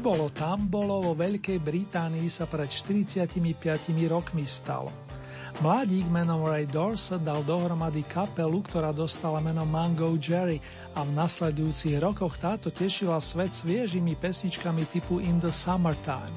Kde 0.00 0.16
bolo, 0.16 0.32
tam 0.32 0.64
bolo, 0.64 1.04
vo 1.04 1.12
Veľkej 1.12 1.60
Británii 1.60 2.24
sa 2.32 2.48
pred 2.48 2.72
45 2.72 3.36
rokmi 4.08 4.48
stalo. 4.48 4.88
Mladík 5.60 6.08
menom 6.08 6.40
Ray 6.40 6.64
Dorset 6.64 7.20
dal 7.20 7.44
dohromady 7.44 8.08
kapelu, 8.08 8.64
ktorá 8.64 8.96
dostala 8.96 9.44
meno 9.44 9.68
Mango 9.68 10.16
Jerry 10.16 10.56
a 10.96 11.04
v 11.04 11.12
nasledujúcich 11.12 12.00
rokoch 12.00 12.40
táto 12.40 12.72
tešila 12.72 13.20
svet 13.20 13.52
sviežimi 13.52 14.16
pesničkami 14.16 14.88
typu 14.88 15.20
In 15.20 15.36
the 15.36 15.52
Summertime. 15.52 16.32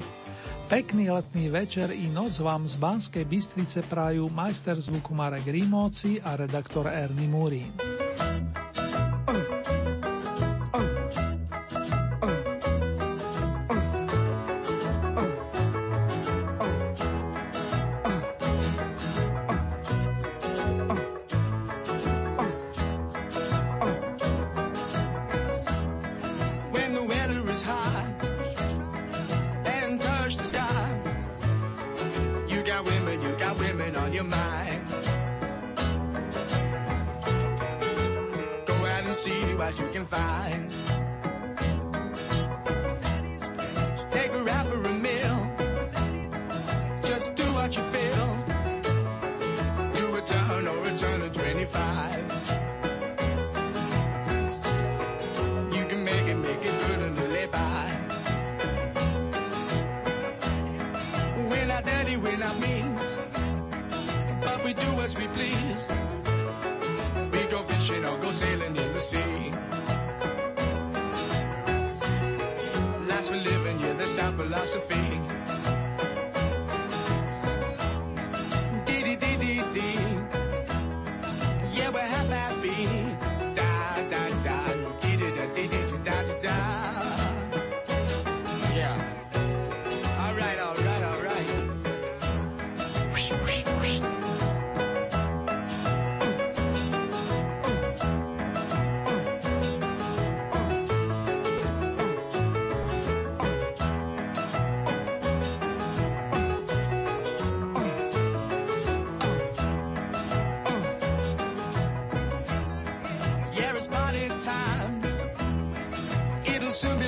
Pekný 0.68 1.08
letný 1.08 1.48
večer 1.48 1.88
i 1.88 2.12
noc 2.12 2.36
vám 2.44 2.68
z 2.68 2.76
Banskej 2.76 3.24
Bystrice 3.24 3.80
prajú 3.88 4.28
majster 4.28 4.76
zvuku 4.76 5.16
Marek 5.16 5.48
Rimóci 5.48 6.20
a 6.20 6.36
redaktor 6.36 6.84
Ernie 6.92 7.32
Murín. 7.32 8.03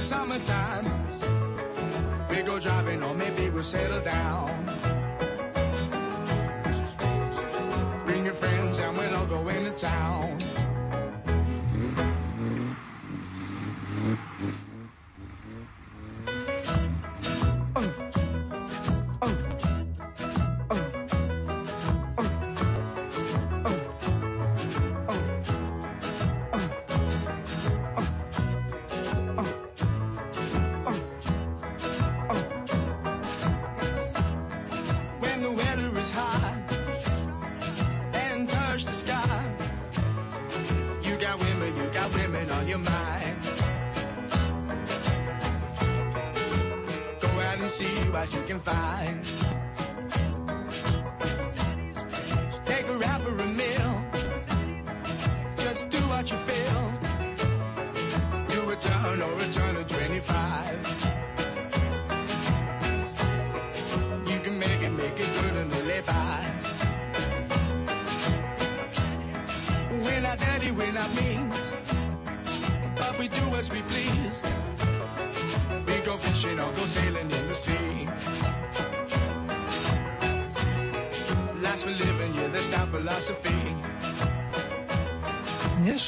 Summertime. 0.07 0.85
We 2.31 2.43
go 2.43 2.61
driving 2.61 3.03
or 3.03 3.13
maybe 3.15 3.51
we'll 3.51 3.65
settle 3.65 4.01
down. 4.01 4.51
Bring 8.05 8.25
your 8.25 8.35
friends 8.35 8.79
and 8.79 8.97
we'll 8.97 9.15
all 9.17 9.27
go 9.27 9.49
into 9.49 9.73
town. 9.73 10.66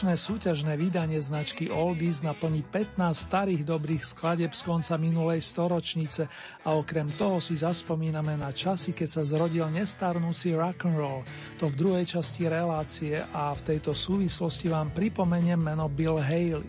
Dnešné 0.09 0.25
súťažné 0.25 0.73
vydanie 0.81 1.21
značky 1.21 1.69
Oldies 1.69 2.25
naplní 2.25 2.65
15 2.65 3.13
starých 3.13 3.61
dobrých 3.61 4.09
skladeb 4.09 4.57
z 4.57 4.65
konca 4.65 4.97
minulej 4.97 5.45
storočnice 5.45 6.25
a 6.65 6.73
okrem 6.73 7.13
toho 7.13 7.45
si 7.45 7.61
zaspomíname 7.61 8.41
na 8.41 8.49
časy, 8.49 8.97
keď 8.97 9.05
sa 9.05 9.23
zrodil 9.29 9.69
nestarnúci 9.69 10.57
rock 10.57 10.89
and 10.89 10.97
roll. 10.97 11.21
To 11.61 11.69
v 11.69 11.77
druhej 11.77 12.09
časti 12.09 12.49
relácie 12.49 13.21
a 13.21 13.53
v 13.53 13.61
tejto 13.69 13.93
súvislosti 13.93 14.73
vám 14.73 14.97
pripomeniem 14.97 15.61
meno 15.61 15.93
Bill 15.93 16.17
Haley. 16.17 16.65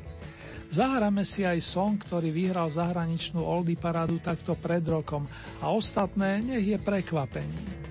Zahráme 0.68 1.24
si 1.24 1.48
aj 1.48 1.64
song, 1.64 1.96
ktorý 1.96 2.36
vyhral 2.36 2.68
zahraničnú 2.68 3.40
Oldie 3.40 3.80
parádu 3.80 4.20
takto 4.20 4.60
pred 4.60 4.84
rokom 4.84 5.24
a 5.64 5.72
ostatné 5.72 6.44
nech 6.44 6.76
je 6.76 6.76
prekvapením. 6.76 7.88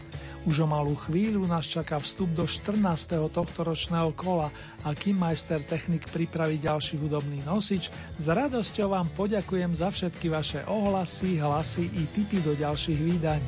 Už 0.48 0.64
o 0.64 0.68
malú 0.72 0.96
chvíľu 0.96 1.44
nás 1.44 1.68
čaká 1.68 2.00
vstup 2.00 2.32
do 2.32 2.48
14. 2.48 2.80
tohto 3.28 3.68
ročného 3.68 4.16
kola 4.16 4.48
a 4.80 4.96
kým 4.96 5.20
majster 5.20 5.60
technik 5.60 6.08
pripraví 6.08 6.56
ďalší 6.56 6.96
hudobný 6.96 7.44
nosič, 7.44 7.92
s 8.16 8.24
radosťou 8.32 8.96
vám 8.96 9.12
poďakujem 9.12 9.76
za 9.76 9.92
všetky 9.92 10.32
vaše 10.32 10.64
ohlasy, 10.64 11.36
hlasy 11.36 11.92
i 11.92 12.08
tipy 12.16 12.40
do 12.40 12.56
ďalších 12.56 12.96
výdaní. 12.96 13.44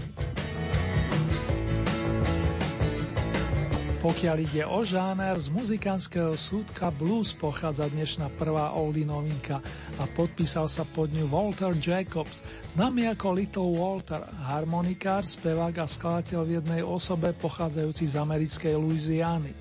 Pokiaľ 4.01 4.37
ide 4.41 4.65
o 4.65 4.81
žáner, 4.81 5.37
z 5.37 5.53
muzikánskeho 5.53 6.33
súdka 6.33 6.89
blues 6.89 7.37
pochádza 7.37 7.85
dnešná 7.85 8.33
prvá 8.33 8.73
oldie 8.73 9.05
novinka 9.05 9.61
a 10.01 10.09
podpísal 10.17 10.73
sa 10.73 10.89
pod 10.89 11.13
ňu 11.13 11.29
Walter 11.29 11.77
Jacobs, 11.77 12.41
známy 12.73 13.13
ako 13.13 13.37
Little 13.37 13.77
Walter, 13.77 14.25
harmonikár, 14.49 15.29
spevák 15.29 15.85
a 15.85 15.87
skladateľ 15.87 16.41
v 16.49 16.51
jednej 16.57 16.81
osobe 16.81 17.37
pochádzajúci 17.37 18.09
z 18.09 18.15
americkej 18.17 18.73
Louisiany. 18.81 19.53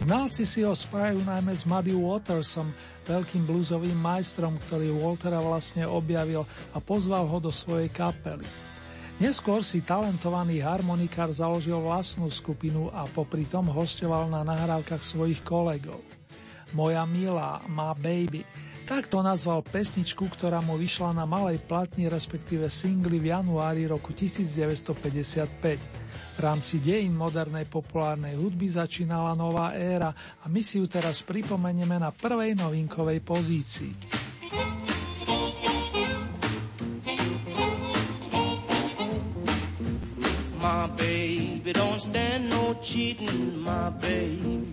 Znalci 0.00 0.48
si 0.48 0.64
ho 0.64 0.72
spájajú 0.72 1.28
najmä 1.28 1.52
s 1.52 1.68
Muddy 1.68 1.92
Watersom, 1.92 2.72
veľkým 3.04 3.44
bluesovým 3.44 4.00
majstrom, 4.00 4.56
ktorý 4.64 4.96
Waltera 4.96 5.44
vlastne 5.44 5.84
objavil 5.84 6.48
a 6.72 6.80
pozval 6.80 7.28
ho 7.28 7.36
do 7.36 7.52
svojej 7.52 7.92
kapely. 7.92 8.48
Neskôr 9.18 9.66
si 9.66 9.82
talentovaný 9.82 10.62
harmonikár 10.62 11.26
založil 11.34 11.74
vlastnú 11.82 12.30
skupinu 12.30 12.86
a 12.94 13.02
popri 13.02 13.42
tom 13.42 13.66
hostoval 13.66 14.30
na 14.30 14.46
nahrávkach 14.46 15.02
svojich 15.02 15.42
kolegov. 15.42 15.98
Moja 16.70 17.02
milá, 17.02 17.58
má 17.66 17.90
baby. 17.98 18.46
Takto 18.86 19.18
nazval 19.18 19.66
pesničku, 19.66 20.22
ktorá 20.30 20.62
mu 20.62 20.78
vyšla 20.78 21.18
na 21.18 21.26
malej 21.26 21.58
platni, 21.66 22.06
respektíve 22.06 22.70
singli 22.70 23.18
v 23.18 23.34
januári 23.34 23.90
roku 23.90 24.14
1955. 24.14 24.86
V 25.66 26.38
rámci 26.38 26.78
dejín 26.78 27.18
modernej 27.18 27.66
populárnej 27.66 28.38
hudby 28.38 28.70
začínala 28.70 29.34
nová 29.34 29.74
éra 29.74 30.14
a 30.14 30.46
my 30.46 30.62
si 30.62 30.78
ju 30.78 30.86
teraz 30.86 31.26
pripomenieme 31.26 31.98
na 31.98 32.14
prvej 32.14 32.54
novinkovej 32.54 33.18
pozícii. 33.26 33.92
My 40.60 40.86
baby. 40.88 41.72
Don't 41.72 42.00
stand 42.00 42.50
no 42.50 42.74
cheating, 42.82 43.58
my 43.60 43.90
baby. 43.90 44.66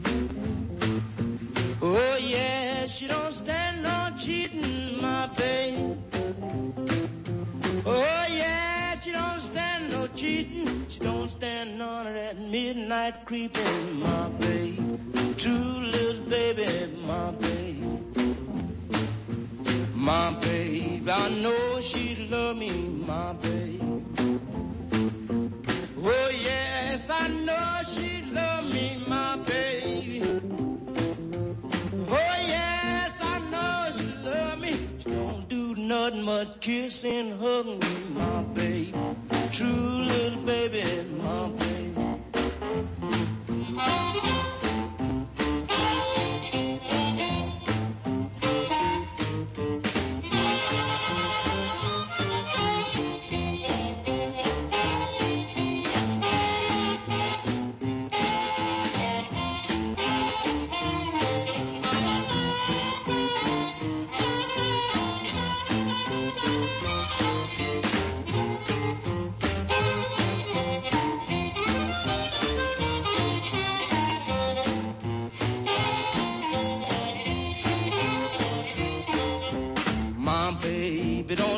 Oh 1.81 2.17
yeah, 2.17 2.85
she 2.87 3.07
don't 3.07 3.31
stand 3.31 3.83
no 3.83 4.11
cheating, 4.17 5.01
my 5.01 5.27
baby. 5.27 5.97
Oh 7.85 8.25
yeah, 8.29 8.99
she 8.99 9.11
don't 9.11 9.39
stand 9.39 9.91
no 9.91 10.07
cheating. 10.07 10.85
She 10.89 10.99
don't 10.99 11.29
stand 11.29 11.77
none 11.77 12.07
of 12.07 12.13
that 12.13 12.39
midnight 12.39 13.25
creeping, 13.25 13.99
my 13.99 14.29
baby. 14.39 14.99
True 15.37 15.79
little 15.93 16.23
baby, 16.23 16.95
my 17.05 17.31
baby. 17.31 17.99
My 19.93 20.33
baby, 20.39 21.11
I 21.11 21.29
know 21.29 21.79
she 21.79 22.27
love 22.29 22.57
me, 22.57 22.71
my 22.71 23.33
baby. 23.33 23.81
Oh 25.97 26.29
yes, 26.29 27.09
I 27.09 27.27
know 27.27 27.79
she 27.93 28.21
love 28.31 28.73
me, 28.73 29.03
my 29.07 29.37
baby. 29.37 30.21
Oh 32.09 32.35
yes, 32.47 33.17
I 33.21 33.39
know 33.49 33.89
she 33.97 34.05
love 34.23 34.59
me. 34.59 34.73
She 34.99 35.09
don't 35.09 35.47
do 35.47 35.75
nothing 35.75 36.25
but 36.25 36.59
kiss 36.61 37.03
and 37.05 37.39
hug 37.39 37.65
me, 37.65 37.95
my 38.13 38.41
baby. 38.53 38.93
True 39.51 39.67
little 39.69 40.41
baby, 40.41 40.83
my 41.17 41.47
baby. 41.49 41.75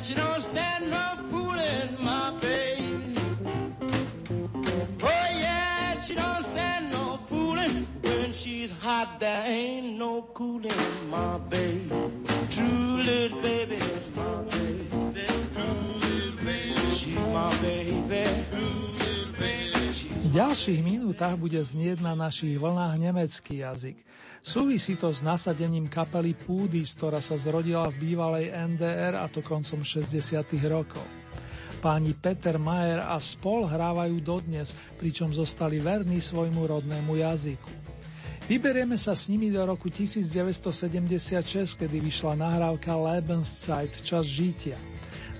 Yeah, 0.00 0.06
she 0.06 0.14
don't 0.14 0.40
stand 0.40 0.90
no 0.90 1.18
fooling, 1.30 1.96
my 2.00 2.30
baby. 2.40 3.14
Oh 5.02 5.26
yeah, 5.38 6.00
she 6.02 6.14
don't 6.14 6.42
stand 6.42 6.92
no 6.92 7.18
fooling. 7.28 7.86
When 8.02 8.32
she's 8.32 8.70
hot, 8.70 9.18
there 9.20 9.44
ain't 9.46 9.98
no 9.98 10.22
cooling, 10.34 10.72
my 11.10 11.38
baby. 11.38 11.88
True 12.48 12.96
little 13.08 13.40
baby, 13.42 13.78
my 14.16 14.42
baby. 14.42 14.88
True 15.54 15.90
little 16.00 16.44
baby, 16.44 16.90
she's 16.90 17.18
my 17.18 17.56
baby. 17.62 18.59
V 20.30 20.38
ďalších 20.38 20.86
minútach 20.86 21.34
bude 21.34 21.58
znieť 21.58 22.06
na 22.06 22.14
našich 22.14 22.54
vlnách 22.54 23.02
nemecký 23.02 23.66
jazyk. 23.66 23.98
Súvisí 24.38 24.94
to 24.94 25.10
s 25.10 25.26
nasadením 25.26 25.90
kapely 25.90 26.38
Púdis, 26.38 26.94
ktorá 26.94 27.18
sa 27.18 27.34
zrodila 27.34 27.90
v 27.90 27.98
bývalej 27.98 28.54
NDR 28.54 29.18
a 29.18 29.26
to 29.26 29.42
koncom 29.42 29.82
60. 29.82 30.14
rokov. 30.70 31.02
Páni 31.82 32.14
Peter 32.14 32.62
Mayer 32.62 33.02
a 33.10 33.18
spol 33.18 33.66
hrávajú 33.66 34.22
dodnes, 34.22 34.70
pričom 35.02 35.34
zostali 35.34 35.82
verní 35.82 36.22
svojmu 36.22 36.62
rodnému 36.78 37.18
jazyku. 37.18 37.74
Vyberieme 38.46 38.94
sa 39.02 39.18
s 39.18 39.26
nimi 39.26 39.50
do 39.50 39.66
roku 39.66 39.90
1976, 39.90 41.74
kedy 41.74 41.98
vyšla 41.98 42.38
nahrávka 42.38 42.94
Lebenszeit, 42.94 43.98
čas 44.06 44.30
žitia. 44.30 44.78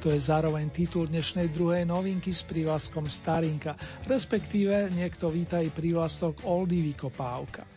To 0.01 0.09
je 0.09 0.17
zároveň 0.17 0.73
titul 0.73 1.13
dnešnej 1.13 1.53
druhej 1.53 1.85
novinky 1.85 2.33
s 2.33 2.41
prívlaskom 2.49 3.05
Starinka, 3.05 3.77
respektíve 4.09 4.89
niekto 4.97 5.29
víta 5.29 5.61
aj 5.61 5.77
prívlastok 5.77 6.41
Oldy 6.49 6.81
Vykopávka. 6.89 7.69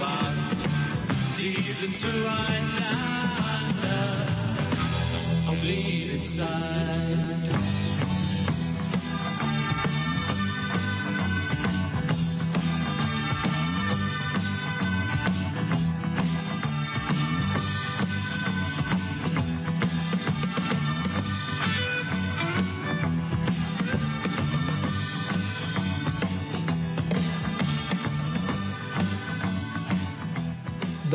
Bad. 0.00 0.34
Sie 1.36 1.54
sind 1.78 1.94
zueinander 1.94 2.30
auf 5.46 5.62
Lebenszeit. 5.62 6.48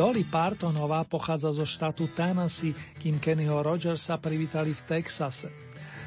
Dolly 0.06 0.22
Partonová 0.22 1.02
pochádza 1.02 1.50
zo 1.50 1.66
štátu 1.66 2.06
Tennessee, 2.06 2.70
kým 3.02 3.18
Kennyho 3.18 3.58
Rogersa 3.58 4.14
privítali 4.14 4.70
v 4.70 4.86
Texase. 4.86 5.50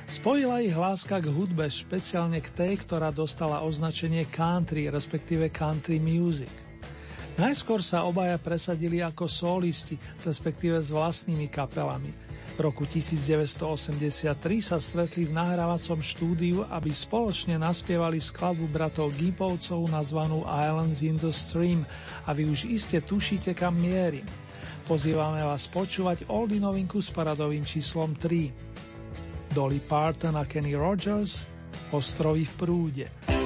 Spojila 0.07 0.63
ich 0.63 0.71
láska 0.71 1.19
k 1.19 1.27
hudbe, 1.27 1.67
špeciálne 1.67 2.39
k 2.39 2.47
tej, 2.47 2.73
ktorá 2.87 3.11
dostala 3.11 3.59
označenie 3.59 4.23
country, 4.31 4.87
respektíve 4.87 5.51
country 5.51 5.99
music. 5.99 6.47
Najskôr 7.35 7.83
sa 7.83 8.07
obaja 8.07 8.39
presadili 8.39 9.03
ako 9.03 9.27
solisti, 9.27 9.99
respektíve 10.23 10.79
s 10.79 10.95
vlastnými 10.95 11.51
kapelami– 11.51 12.15
v 12.59 12.67
roku 12.67 12.83
1983 12.83 14.35
sa 14.59 14.83
stretli 14.83 15.23
v 15.23 15.31
nahrávacom 15.31 16.03
štúdiu, 16.03 16.67
aby 16.67 16.91
spoločne 16.91 17.55
naspievali 17.55 18.19
skladbu 18.19 18.67
bratov 18.67 19.15
Gipovcov 19.15 19.87
nazvanú 19.87 20.43
Islands 20.43 20.99
in 20.99 21.15
the 21.15 21.31
Stream 21.31 21.87
a 22.27 22.35
vy 22.35 22.51
už 22.51 22.67
iste 22.67 22.99
tušíte, 22.99 23.55
kam 23.55 23.79
mierim. 23.79 24.27
Pozývame 24.91 25.39
vás 25.39 25.71
počúvať 25.71 26.27
oldy 26.27 26.59
novinku 26.59 26.99
s 26.99 27.07
paradovým 27.15 27.63
číslom 27.63 28.19
3. 28.19 29.55
Dolly 29.55 29.79
Parton 29.79 30.35
a 30.35 30.43
Kenny 30.43 30.75
Rogers 30.75 31.47
Ostrovy 31.95 32.43
v 32.43 32.53
prúde. 32.59 33.38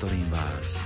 Dr. 0.00 0.14
Invas. 0.14 0.81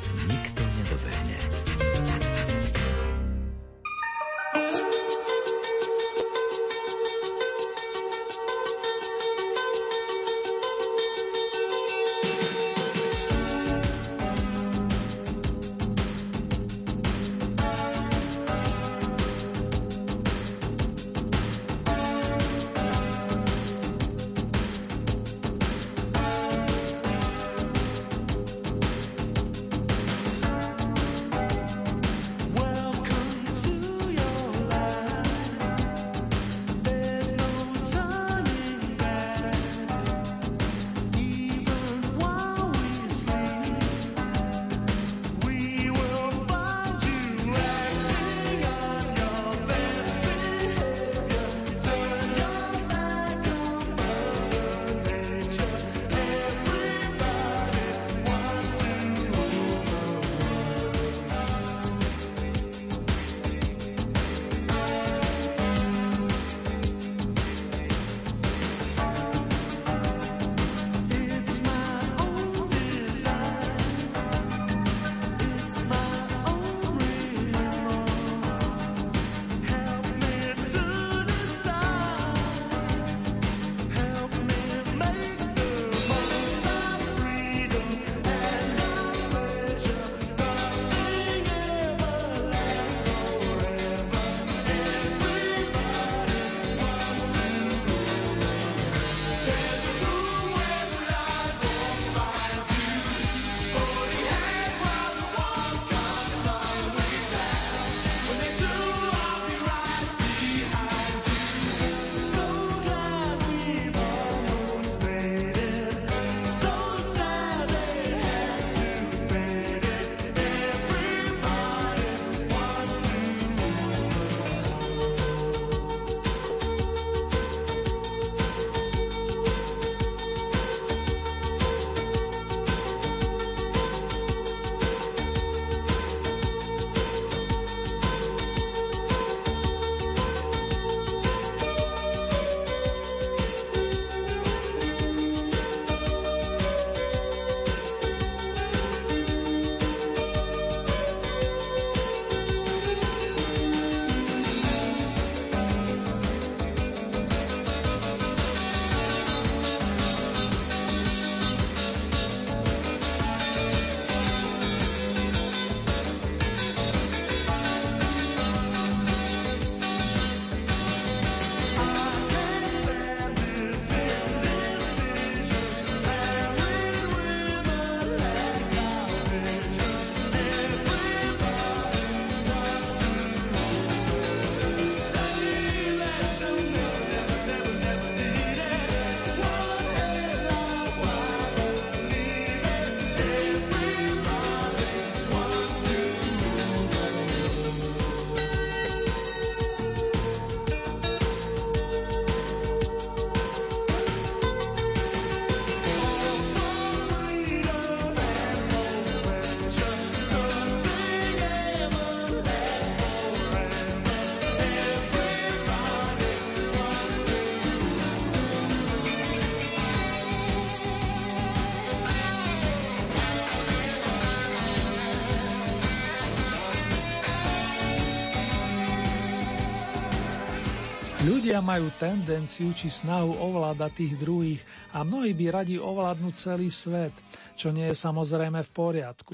Ľudia 231.56 231.72
majú 231.72 231.88
tendenciu 231.96 232.68
či 232.76 232.92
snahu 232.92 233.32
ovládať 233.40 234.04
tých 234.04 234.20
druhých 234.20 234.60
a 234.92 235.00
mnohí 235.08 235.32
by 235.32 235.56
radi 235.56 235.80
ovládnuť 235.80 236.34
celý 236.36 236.68
svet, 236.68 237.16
čo 237.56 237.72
nie 237.72 237.88
je 237.88 237.96
samozrejme 237.96 238.60
v 238.60 238.70
poriadku. 238.76 239.32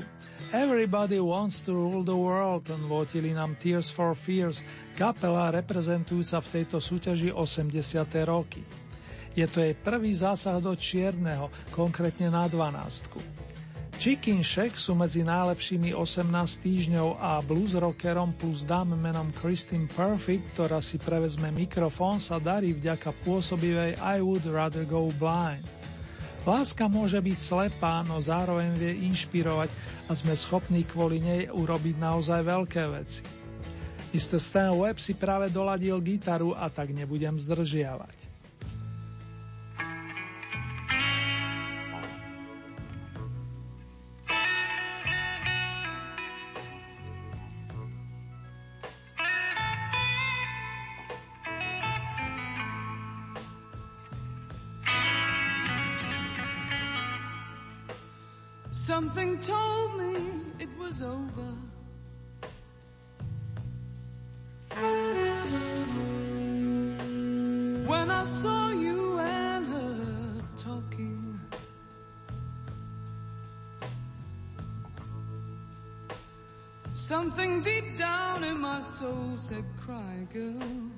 Everybody 0.55 1.19
wants 1.19 1.67
to 1.67 1.75
rule 1.75 2.07
the 2.07 2.15
world, 2.15 2.71
votili 2.87 3.35
nám 3.35 3.59
Tears 3.59 3.91
for 3.91 4.15
Fears, 4.15 4.63
kapela 4.95 5.51
reprezentujúca 5.51 6.39
v 6.47 6.63
tejto 6.63 6.79
súťaži 6.79 7.35
80. 7.35 7.75
roky. 8.23 8.63
Je 9.35 9.43
to 9.51 9.59
jej 9.59 9.75
prvý 9.75 10.15
zásah 10.15 10.63
do 10.63 10.79
čierneho, 10.79 11.51
konkrétne 11.75 12.31
na 12.31 12.47
12. 12.47 13.52
Chicken 14.03 14.43
Shack 14.43 14.75
sú 14.75 14.99
medzi 14.99 15.23
najlepšími 15.23 15.95
18 15.95 16.27
týždňov 16.59 17.23
a 17.23 17.39
blues 17.39 17.79
rockerom 17.79 18.35
plus 18.35 18.67
dáme 18.67 18.99
menom 18.99 19.31
Christine 19.39 19.87
Perfect, 19.87 20.59
ktorá 20.59 20.83
si 20.83 20.99
prevezme 20.99 21.55
mikrofón, 21.55 22.19
sa 22.19 22.43
darí 22.43 22.75
vďaka 22.75 23.15
pôsobivej 23.23 23.95
I 24.03 24.19
Would 24.19 24.43
Rather 24.51 24.83
Go 24.91 25.15
Blind. 25.23 25.63
Láska 26.43 26.91
môže 26.91 27.23
byť 27.23 27.39
slepá, 27.39 28.03
no 28.03 28.19
zároveň 28.19 28.75
vie 28.75 29.07
inšpirovať 29.07 29.71
a 30.11 30.19
sme 30.19 30.35
schopní 30.35 30.83
kvôli 30.83 31.23
nej 31.23 31.47
urobiť 31.55 31.95
naozaj 32.03 32.43
veľké 32.43 32.83
veci. 32.91 33.23
Mr. 34.11 34.43
Stan 34.43 34.75
Webb 34.75 34.99
si 34.99 35.15
práve 35.15 35.47
doladil 35.47 35.95
gitaru 36.03 36.59
a 36.59 36.67
tak 36.67 36.91
nebudem 36.91 37.39
zdržiavať. 37.39 38.22
Something 59.15 59.41
told 59.41 59.99
me 59.99 60.15
it 60.59 60.71
was 60.79 61.03
over. 61.03 61.53
When 67.91 68.11
I 68.11 68.25
saw 68.25 68.71
you 68.71 69.19
and 69.21 69.67
her 69.67 70.43
talking, 70.57 71.39
something 76.95 77.61
deep 77.61 77.95
down 77.99 78.45
in 78.45 78.59
my 78.59 78.81
soul 78.81 79.37
said, 79.37 79.65
cry 79.79 80.27
girl. 80.33 80.89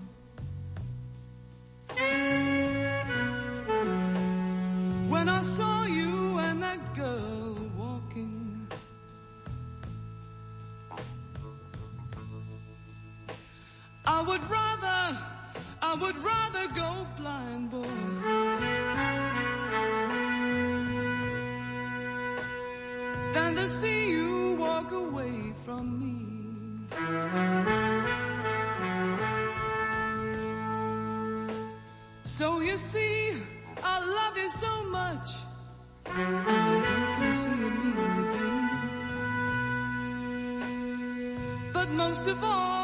When 5.08 5.28
I 5.28 5.40
saw 5.40 5.84
you 5.86 5.93
than 23.34 23.54
to 23.56 23.66
see 23.68 24.10
you 24.10 24.56
walk 24.58 24.92
away 24.92 25.52
from 25.64 25.84
me. 26.00 26.16
So 32.22 32.60
you 32.60 32.76
see, 32.76 33.32
I 33.82 33.94
love 34.18 34.36
you 34.42 34.50
so 34.64 34.72
much, 34.84 35.28
and 36.06 36.36
I 36.48 37.20
don't 37.20 37.34
see 37.42 37.56
you 37.62 37.70
leaving 37.80 38.12
me, 38.16 38.24
baby. 38.36 38.78
But 41.72 41.88
most 41.90 42.26
of 42.28 42.38
all, 42.44 42.83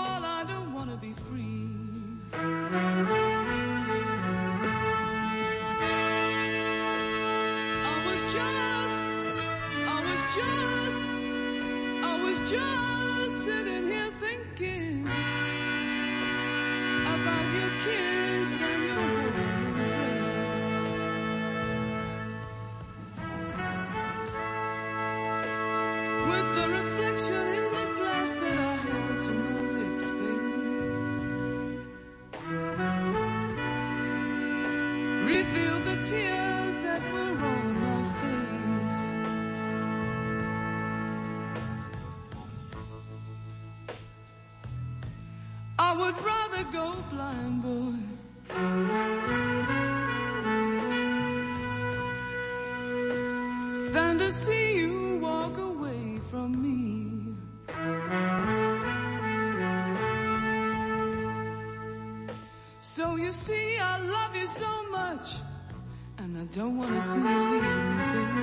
I 66.41 66.45
don't 66.45 66.79
wanna 66.79 67.03
see 67.03 67.19
you 67.19 67.51
leave 67.51 67.63
me, 67.63 67.97
baby. 68.15 68.43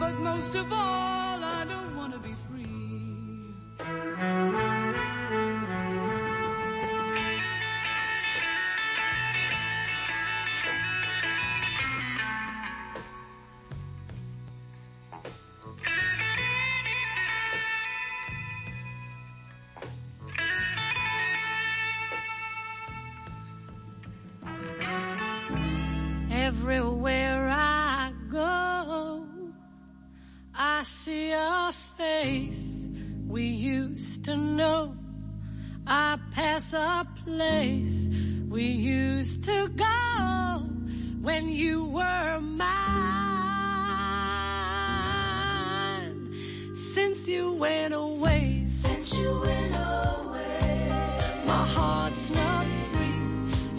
But 0.00 0.18
most 0.20 0.54
of 0.54 0.72
all, 0.72 1.13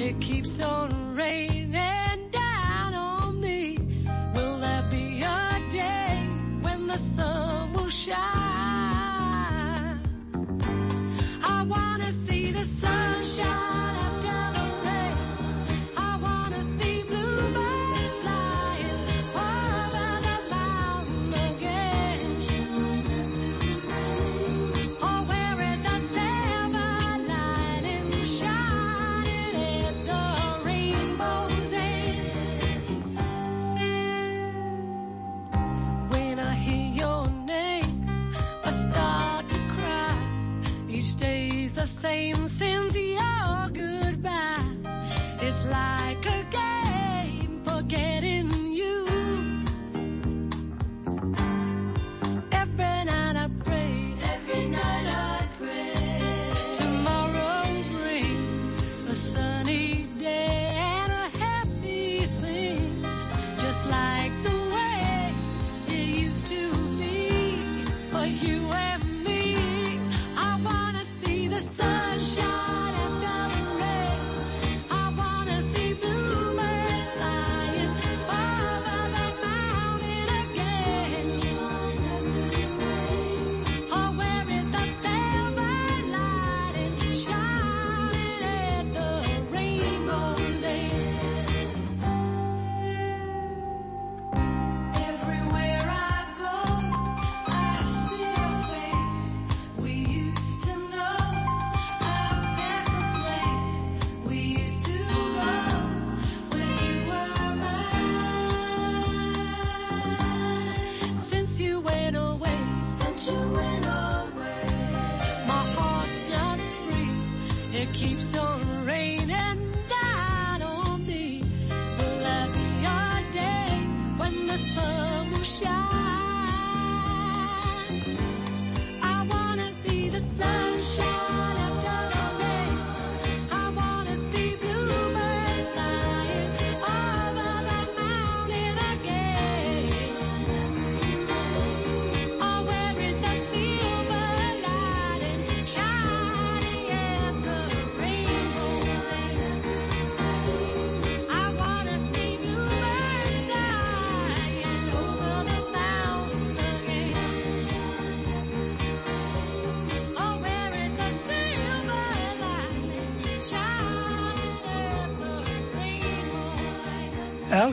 It 0.05 0.21
keeps 0.21 0.61
on 0.61 1.15
raining 1.15 2.29
down 2.29 2.93
on 2.93 3.41
me. 3.41 3.79
Will 4.35 4.59
there 4.59 4.87
be 4.91 5.23
a 5.23 5.67
day 5.71 6.29
when 6.61 6.85
the 6.85 6.97
sun 6.97 7.73
will 7.73 7.89
shine? 7.89 8.64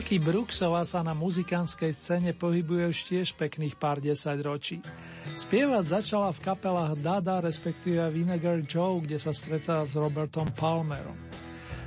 Elky 0.03 0.19
Brooksová 0.19 0.83
sa 0.83 0.99
na 0.99 1.15
muzikánskej 1.15 1.95
scéne 1.95 2.35
pohybuje 2.35 2.91
už 2.91 2.99
tiež 3.07 3.39
pekných 3.39 3.79
pár 3.79 4.03
desať 4.03 4.43
ročí. 4.43 4.77
Spievať 5.31 5.95
začala 5.95 6.27
v 6.35 6.43
kapelách 6.43 6.99
Dada, 6.99 7.39
respektíve 7.39 8.03
Vinegar 8.11 8.59
Joe, 8.67 8.99
kde 8.99 9.15
sa 9.15 9.31
stretala 9.31 9.87
s 9.87 9.95
Robertom 9.95 10.51
Palmerom. 10.59 11.15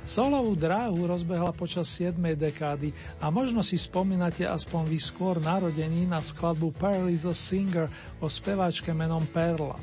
Solovú 0.01 0.57
dráhu 0.57 1.05
rozbehla 1.05 1.53
počas 1.53 1.93
7. 1.93 2.17
dekády 2.33 2.89
a 3.21 3.29
možno 3.29 3.61
si 3.61 3.77
spomínate 3.77 4.49
aspoň 4.49 4.89
vy 4.89 4.97
skôr 4.97 5.37
narodení 5.37 6.09
na 6.09 6.17
skladbu 6.17 6.73
Pearl 6.73 7.13
is 7.13 7.21
a 7.21 7.37
Singer 7.37 7.85
o 8.17 8.25
speváčke 8.25 8.97
menom 8.97 9.29
Perla. 9.29 9.77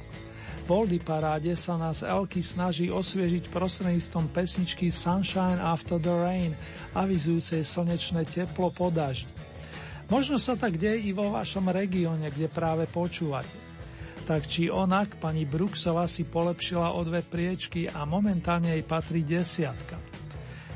V 0.64 0.72
Oldy 0.72 0.96
paráde 0.96 1.52
sa 1.60 1.76
nás 1.76 2.00
Elky 2.00 2.40
snaží 2.40 2.88
osviežiť 2.88 3.52
prostredníctvom 3.52 4.32
pesničky 4.32 4.88
Sunshine 4.88 5.60
After 5.60 6.00
the 6.00 6.08
Rain, 6.08 6.56
avizujúcej 6.96 7.60
slnečné 7.68 8.24
teplo 8.24 8.72
po 8.72 8.88
daždi. 8.88 9.28
Možno 10.08 10.40
sa 10.40 10.56
tak 10.56 10.80
deje 10.80 11.04
i 11.04 11.12
vo 11.12 11.36
vašom 11.36 11.68
regióne, 11.68 12.32
kde 12.32 12.48
práve 12.48 12.88
počúvate. 12.88 13.52
Tak 14.24 14.48
či 14.48 14.72
onak, 14.72 15.20
pani 15.20 15.44
Brooksova 15.44 16.08
si 16.08 16.24
polepšila 16.24 16.96
o 16.96 17.00
dve 17.04 17.20
priečky 17.20 17.92
a 17.92 18.08
momentálne 18.08 18.72
jej 18.72 18.84
patrí 18.88 19.20
desiatka. 19.20 20.00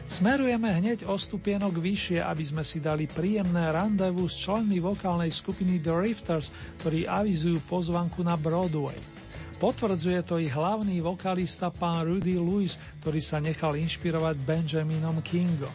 Smerujeme 0.04 0.68
hneď 0.68 1.08
o 1.08 1.16
stupienok 1.16 1.80
vyššie, 1.80 2.20
aby 2.20 2.44
sme 2.44 2.60
si 2.60 2.84
dali 2.84 3.08
príjemné 3.08 3.72
randevu 3.72 4.28
s 4.28 4.36
členmi 4.36 4.84
vokálnej 4.84 5.32
skupiny 5.32 5.80
The 5.80 5.96
Rifters, 5.96 6.52
ktorí 6.84 7.08
avizujú 7.08 7.56
pozvanku 7.64 8.20
na 8.20 8.36
Broadway. 8.36 9.17
Potvrdzuje 9.58 10.22
to 10.22 10.38
i 10.38 10.46
hlavný 10.46 11.02
vokalista 11.02 11.74
pán 11.74 12.06
Rudy 12.06 12.38
Lewis, 12.38 12.78
ktorý 13.02 13.18
sa 13.18 13.42
nechal 13.42 13.74
inšpirovať 13.74 14.38
Benjaminom 14.46 15.18
Kingom. 15.18 15.74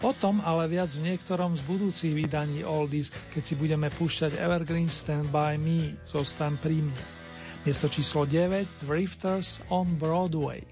O 0.00 0.16
tom 0.16 0.40
ale 0.40 0.64
viac 0.72 0.88
v 0.96 1.12
niektorom 1.12 1.52
z 1.52 1.60
budúcich 1.68 2.16
vydaní 2.16 2.64
Oldies, 2.64 3.12
keď 3.36 3.42
si 3.44 3.54
budeme 3.60 3.92
púšťať 3.92 4.40
Evergreen 4.40 4.88
Stand 4.88 5.28
By 5.28 5.60
Me, 5.60 6.00
zostan 6.08 6.56
pri 6.56 6.80
mne. 6.80 7.04
Miesto 7.68 7.92
číslo 7.92 8.24
9, 8.24 8.88
Drifters 8.88 9.60
on 9.68 10.00
Broadway. 10.00 10.64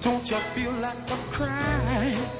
Don't 0.00 0.30
you 0.30 0.36
feel 0.36 0.72
like 0.72 1.10
a 1.10 1.16
crying? 1.30 2.39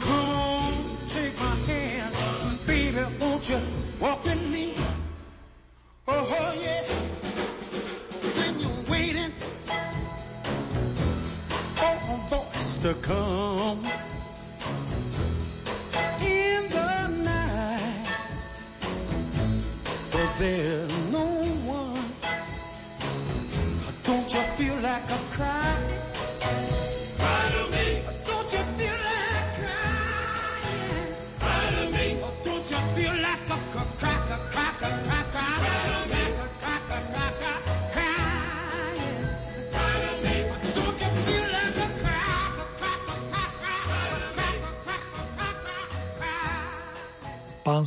Come 0.00 0.31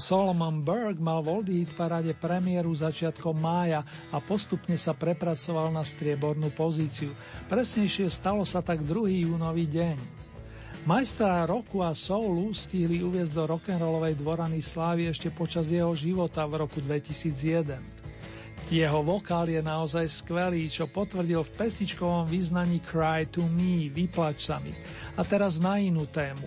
Solomon 0.05 0.61
Berg 0.61 1.01
mal 1.01 1.25
v 1.25 1.41
Oldie 1.41 1.65
Hit 1.65 1.73
paráde 1.73 2.13
premiéru 2.13 2.69
začiatkom 2.77 3.33
mája 3.41 3.81
a 4.13 4.21
postupne 4.21 4.77
sa 4.77 4.93
prepracoval 4.93 5.73
na 5.73 5.81
striebornú 5.81 6.53
pozíciu. 6.53 7.09
Presnejšie 7.49 8.05
stalo 8.13 8.45
sa 8.45 8.61
tak 8.61 8.85
druhý 8.85 9.25
júnový 9.25 9.65
deň. 9.65 9.97
Majstra 10.85 11.49
roku 11.49 11.81
a 11.81 11.97
soulu 11.97 12.53
stihli 12.53 13.01
uviezť 13.01 13.33
do 13.33 13.43
rock'n'rollovej 13.49 14.13
dvorany 14.21 14.61
slávy 14.61 15.09
ešte 15.09 15.33
počas 15.33 15.73
jeho 15.73 15.89
života 15.97 16.45
v 16.45 16.61
roku 16.61 16.77
2001. 16.85 17.81
Jeho 18.69 19.01
vokál 19.01 19.49
je 19.49 19.65
naozaj 19.65 20.05
skvelý, 20.05 20.69
čo 20.69 20.85
potvrdil 20.85 21.41
v 21.41 21.53
pesničkovom 21.57 22.29
význaní 22.29 22.77
Cry 22.85 23.25
to 23.25 23.41
me, 23.49 23.89
vyplač 23.89 24.53
sa 24.53 24.61
mi. 24.61 24.69
A 25.17 25.25
teraz 25.25 25.57
na 25.57 25.81
inú 25.81 26.05
tému. 26.05 26.45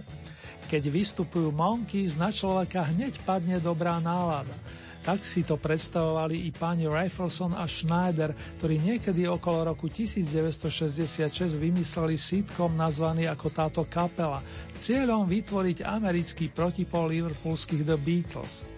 Keď 0.68 0.84
vystupujú 0.92 1.48
Monkeys, 1.48 2.20
na 2.20 2.28
človeka 2.28 2.84
hneď 2.92 3.24
padne 3.24 3.56
dobrá 3.56 3.96
nálada. 4.04 4.52
Tak 5.00 5.24
si 5.24 5.40
to 5.40 5.56
predstavovali 5.56 6.44
i 6.44 6.52
páni 6.52 6.84
Rifleson 6.84 7.56
a 7.56 7.64
Schneider, 7.64 8.36
ktorí 8.60 8.76
niekedy 8.76 9.24
okolo 9.24 9.72
roku 9.72 9.88
1966 9.88 11.56
vymysleli 11.56 12.20
sitcom 12.20 12.76
nazvaný 12.76 13.24
ako 13.32 13.48
táto 13.48 13.82
kapela, 13.88 14.44
cieľom 14.76 15.24
vytvoriť 15.24 15.88
americký 15.88 16.52
protipol 16.52 17.08
liverpoolských 17.08 17.88
The 17.88 17.96
Beatles. 17.96 18.68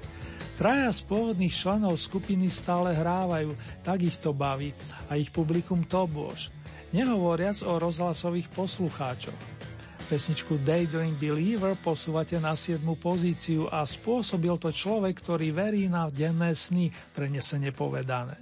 Traja 0.55 0.95
z 0.95 1.03
pôvodných 1.11 1.51
členov 1.51 1.99
skupiny 1.99 2.47
stále 2.55 2.95
hrávajú, 2.95 3.51
tak 3.83 4.07
ich 4.07 4.15
to 4.23 4.31
baví 4.31 4.71
a 5.11 5.19
ich 5.19 5.35
publikum 5.35 5.83
to 5.83 6.07
bôž. 6.07 6.55
Nehovoriac 6.95 7.67
o 7.67 7.83
rozhlasových 7.83 8.47
poslucháčoch. 8.55 9.70
Pesničku 10.11 10.59
Daydream 10.67 11.15
Believer 11.23 11.79
posúvate 11.79 12.35
na 12.43 12.59
7. 12.59 12.83
pozíciu 12.99 13.71
a 13.71 13.87
spôsobil 13.87 14.51
to 14.59 14.75
človek, 14.75 15.23
ktorý 15.23 15.55
verí 15.55 15.87
na 15.87 16.11
denné 16.11 16.51
sny, 16.51 16.91
prenesene 17.15 17.71
povedané. 17.71 18.35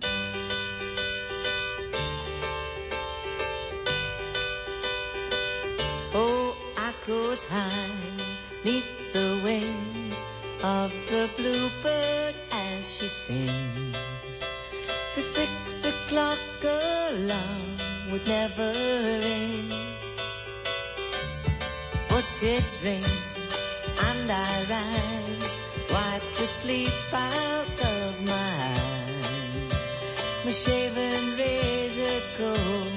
Oh, 6.16 6.56
I 6.80 6.96
could 7.04 7.36
hide 7.52 8.18
the 9.12 9.40
wings 9.44 10.16
of 10.64 10.88
the 11.12 11.28
bluebird 11.36 12.34
as 12.48 12.80
she 12.88 13.08
sings. 13.12 13.96
The 15.16 15.20
six 15.20 15.84
o'clock 15.84 16.40
alarm 16.64 17.76
would 18.08 18.24
never 18.24 18.72
ring. 19.20 19.77
It 22.40 22.64
rings 22.84 23.08
and 24.00 24.30
I 24.30 24.64
rise, 24.70 25.50
wipe 25.90 26.22
the 26.38 26.46
sleep 26.46 26.92
out 27.12 27.80
of 27.80 28.20
my 28.22 28.74
eyes. 28.78 29.72
My 30.44 30.52
shaven 30.52 31.36
razor's 31.36 32.28
cold 32.38 32.87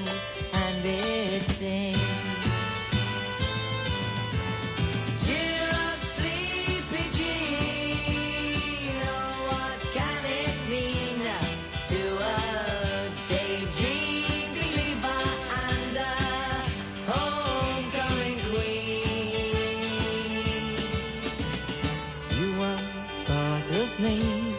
me 24.02 24.54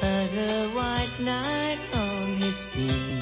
as 0.00 0.32
a 0.34 0.68
white 0.68 1.10
knight 1.18 1.78
on 1.92 2.36
his 2.36 2.54
steed. 2.54 3.15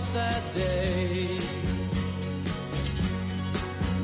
lost 0.00 0.14
that 0.14 0.54
day. 0.54 1.28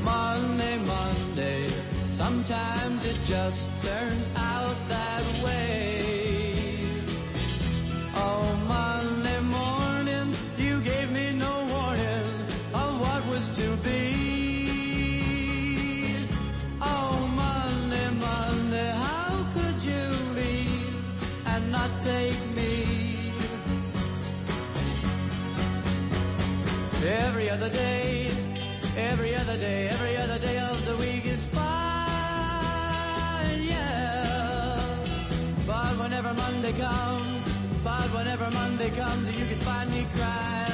Monday, 0.04 0.78
Monday, 0.86 1.64
sometimes 2.06 3.06
it 3.06 3.18
just 3.28 3.86
turns 3.86 4.32
out. 4.36 4.55
whenever 38.36 38.54
Monday 38.54 38.90
comes, 38.90 39.40
you 39.40 39.46
can 39.46 39.56
find 39.56 39.90
me 39.90 40.06
crying. 40.14 40.65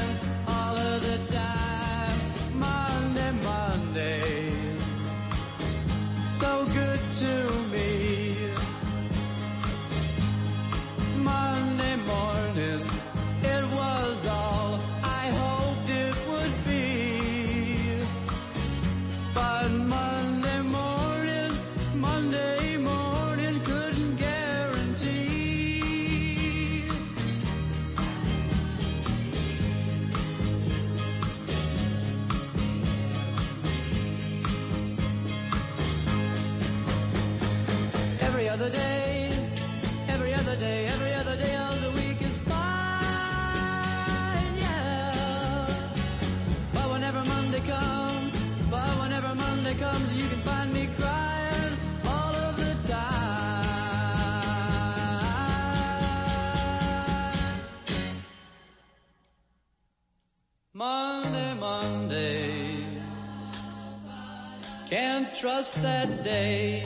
Trust 65.43 65.83
that 65.83 66.23
day. 66.23 66.85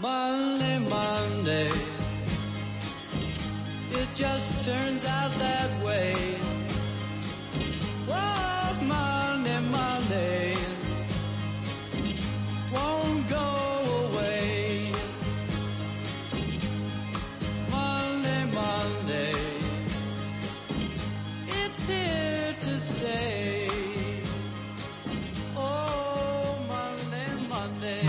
Monday, 0.00 0.78
Monday. 0.80 1.70
It 3.90 4.08
just 4.16 4.66
turns 4.66 5.06
out 5.06 5.30
that 5.30 5.84
way. 5.84 6.57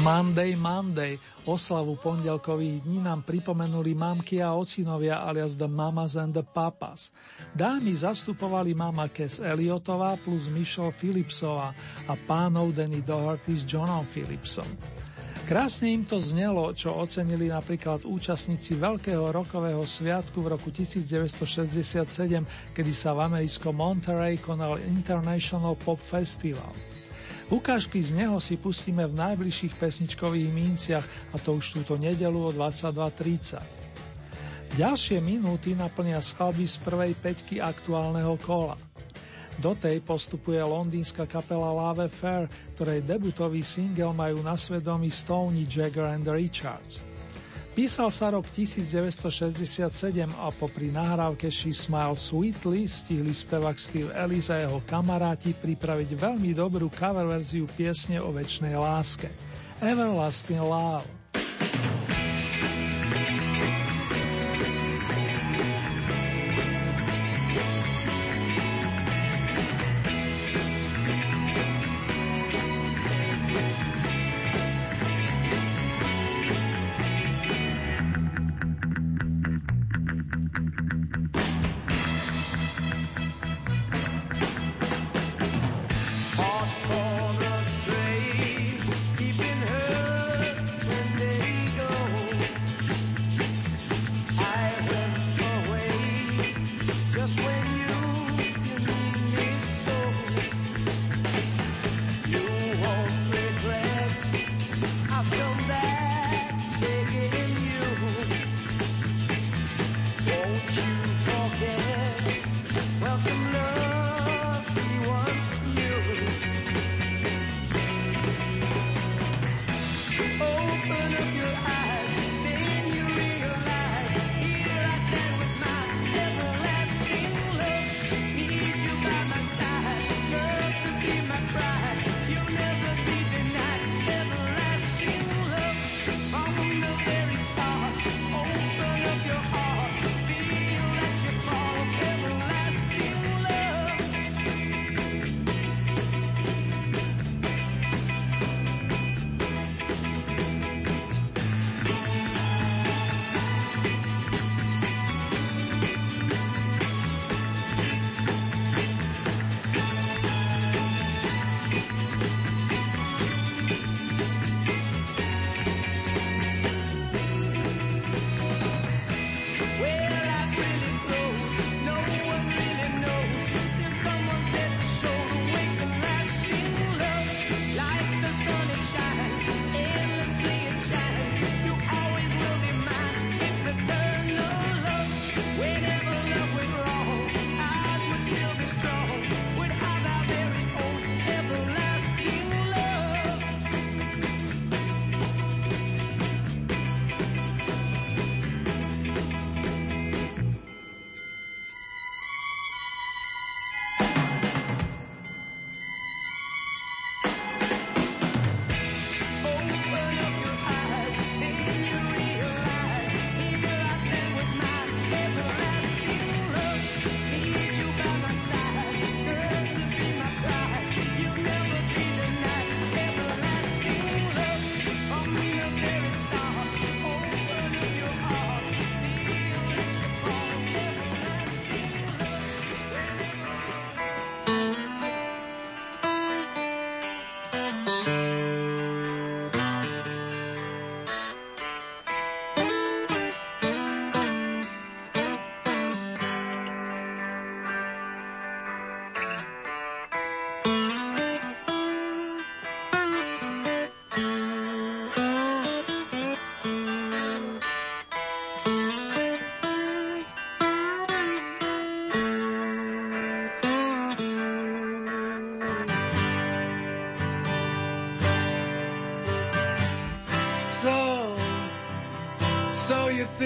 Monday, 0.09 0.57
Monday, 0.57 1.13
oslavu 1.45 1.93
pondelkových 2.01 2.81
dní 2.81 2.97
nám 2.97 3.21
pripomenuli 3.21 3.93
mamky 3.93 4.41
a 4.41 4.57
ocinovia 4.57 5.21
alias 5.21 5.53
The 5.53 5.69
Mamas 5.69 6.17
and 6.17 6.33
the 6.33 6.41
Papas. 6.41 7.13
Dámy 7.53 7.93
zastupovali 7.93 8.73
mama 8.73 9.05
Kes 9.05 9.37
Elliotová 9.37 10.17
plus 10.17 10.49
Michelle 10.49 10.97
Philipsová 10.97 11.77
a 12.09 12.13
pánov 12.25 12.73
Danny 12.73 13.05
Doherty 13.05 13.53
s 13.53 13.61
Johnom 13.69 14.01
Philipsom. 14.09 14.65
Krásne 15.45 15.93
im 15.93 16.01
to 16.01 16.17
znelo, 16.17 16.73
čo 16.73 16.97
ocenili 16.97 17.53
napríklad 17.53 18.01
účastníci 18.01 18.81
Veľkého 18.81 19.29
rokového 19.29 19.85
sviatku 19.85 20.41
v 20.41 20.57
roku 20.57 20.73
1967, 20.73 22.73
kedy 22.73 22.91
sa 22.97 23.13
v 23.13 23.29
americkom 23.29 23.77
Monterey 23.77 24.41
konal 24.41 24.81
International 24.89 25.77
Pop 25.77 26.01
Festival. 26.01 26.73
Ukážky 27.49 27.97
z 27.97 28.13
neho 28.13 28.37
si 28.37 28.61
pustíme 28.61 29.09
v 29.09 29.17
najbližších 29.17 29.81
pesničkových 29.81 30.53
mínciach 30.53 31.05
a 31.33 31.41
to 31.41 31.57
už 31.57 31.81
túto 31.81 31.97
nedelu 31.97 32.37
o 32.37 32.53
22.30. 32.53 33.57
Ďalšie 34.77 35.17
minúty 35.17 35.73
naplnia 35.73 36.21
skladby 36.21 36.69
z 36.69 36.77
prvej 36.85 37.17
peťky 37.17 37.57
aktuálneho 37.57 38.37
kola. 38.37 38.77
Do 39.57 39.73
tej 39.73 39.97
postupuje 40.05 40.61
londýnska 40.61 41.25
kapela 41.25 41.73
Lave 41.73 42.05
Fair, 42.07 42.45
ktorej 42.77 43.01
debutový 43.03 43.65
single 43.65 44.13
majú 44.13 44.45
na 44.45 44.53
svedomí 44.53 45.09
Stoney 45.09 45.65
Jagger 45.65 46.05
and 46.05 46.29
Richards. 46.29 47.01
Písal 47.79 48.11
sa 48.11 48.27
rok 48.35 48.43
1967 48.51 49.87
a 50.35 50.51
popri 50.51 50.91
nahrávke 50.91 51.47
She 51.47 51.71
Smile 51.71 52.11
Sweetly 52.11 52.91
stihli 52.91 53.31
spevák 53.31 53.79
Steve 53.79 54.11
Ellis 54.11 54.51
a 54.51 54.59
jeho 54.59 54.83
kamaráti 54.83 55.55
pripraviť 55.55 56.11
veľmi 56.11 56.51
dobrú 56.51 56.91
cover 56.91 57.23
verziu 57.23 57.63
piesne 57.71 58.19
o 58.19 58.35
väčšnej 58.35 58.75
láske. 58.75 59.31
Everlasting 59.79 60.59
Love. 60.59 61.18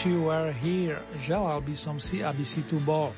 Wish 0.00 0.16
you 0.16 0.32
were 0.32 0.48
here, 0.48 1.04
želal 1.20 1.60
by 1.60 1.76
som 1.76 2.00
si, 2.00 2.24
aby 2.24 2.40
si 2.40 2.64
tu 2.64 2.80
bol. 2.80 3.12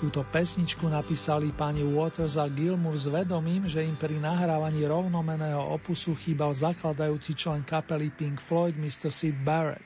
Túto 0.00 0.24
pesničku 0.24 0.88
napísali 0.88 1.52
pani 1.52 1.84
Waters 1.84 2.40
a 2.40 2.48
Gilmour 2.48 2.96
s 2.96 3.04
vedomím, 3.04 3.68
že 3.68 3.84
im 3.84 3.92
pri 4.00 4.16
nahrávaní 4.16 4.80
rovnomeného 4.88 5.60
opusu 5.76 6.16
chýbal 6.16 6.56
zakladajúci 6.56 7.36
člen 7.36 7.68
kapely 7.68 8.08
Pink 8.08 8.40
Floyd 8.40 8.80
Mr. 8.80 9.12
Sid 9.12 9.44
Barrett. 9.44 9.84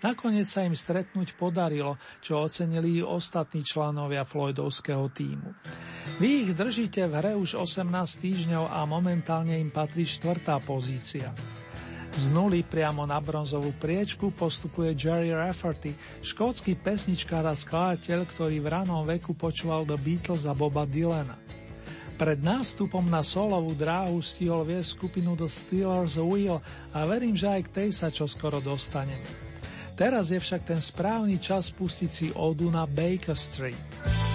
Nakoniec 0.00 0.48
sa 0.48 0.64
im 0.64 0.72
stretnúť 0.72 1.36
podarilo, 1.36 2.00
čo 2.24 2.40
ocenili 2.40 2.96
i 2.96 3.04
ostatní 3.04 3.60
členovia 3.60 4.24
Floydovského 4.24 5.12
týmu. 5.12 5.52
Vy 6.16 6.48
ich 6.48 6.50
držíte 6.56 7.04
v 7.04 7.12
hre 7.12 7.32
už 7.36 7.60
18 7.60 7.92
týždňov 8.24 8.72
a 8.72 8.88
momentálne 8.88 9.60
im 9.60 9.68
patrí 9.68 10.08
štvrtá 10.08 10.64
pozícia. 10.64 11.36
Z 12.14 12.30
nuly 12.30 12.62
priamo 12.62 13.02
na 13.02 13.18
bronzovú 13.18 13.74
priečku 13.74 14.30
postupuje 14.30 14.94
Jerry 14.94 15.34
Rafferty, 15.34 15.90
škótsky 16.22 16.78
pesničkár 16.78 17.42
a 17.42 17.58
skladateľ, 17.58 18.22
ktorý 18.30 18.62
v 18.62 18.70
ranom 18.70 19.02
veku 19.02 19.34
počúval 19.34 19.82
The 19.82 19.98
Beatles 19.98 20.46
a 20.46 20.54
Boba 20.54 20.86
Dylana. 20.86 21.34
Pred 22.14 22.38
nástupom 22.38 23.02
na 23.02 23.26
solovú 23.26 23.74
dráhu 23.74 24.22
stihol 24.22 24.62
viesť 24.62 24.94
skupinu 24.94 25.34
The 25.34 25.50
Steelers 25.50 26.14
Wheel 26.14 26.62
a 26.94 27.02
verím, 27.02 27.34
že 27.34 27.50
aj 27.50 27.62
k 27.66 27.74
tej 27.82 27.90
sa 27.90 28.14
čoskoro 28.14 28.62
dostaneme. 28.62 29.26
Teraz 29.98 30.30
je 30.30 30.38
však 30.38 30.70
ten 30.70 30.78
správny 30.78 31.42
čas 31.42 31.74
pustiť 31.74 32.10
si 32.14 32.26
odu 32.30 32.70
na 32.70 32.86
Baker 32.86 33.34
Street. 33.34 34.33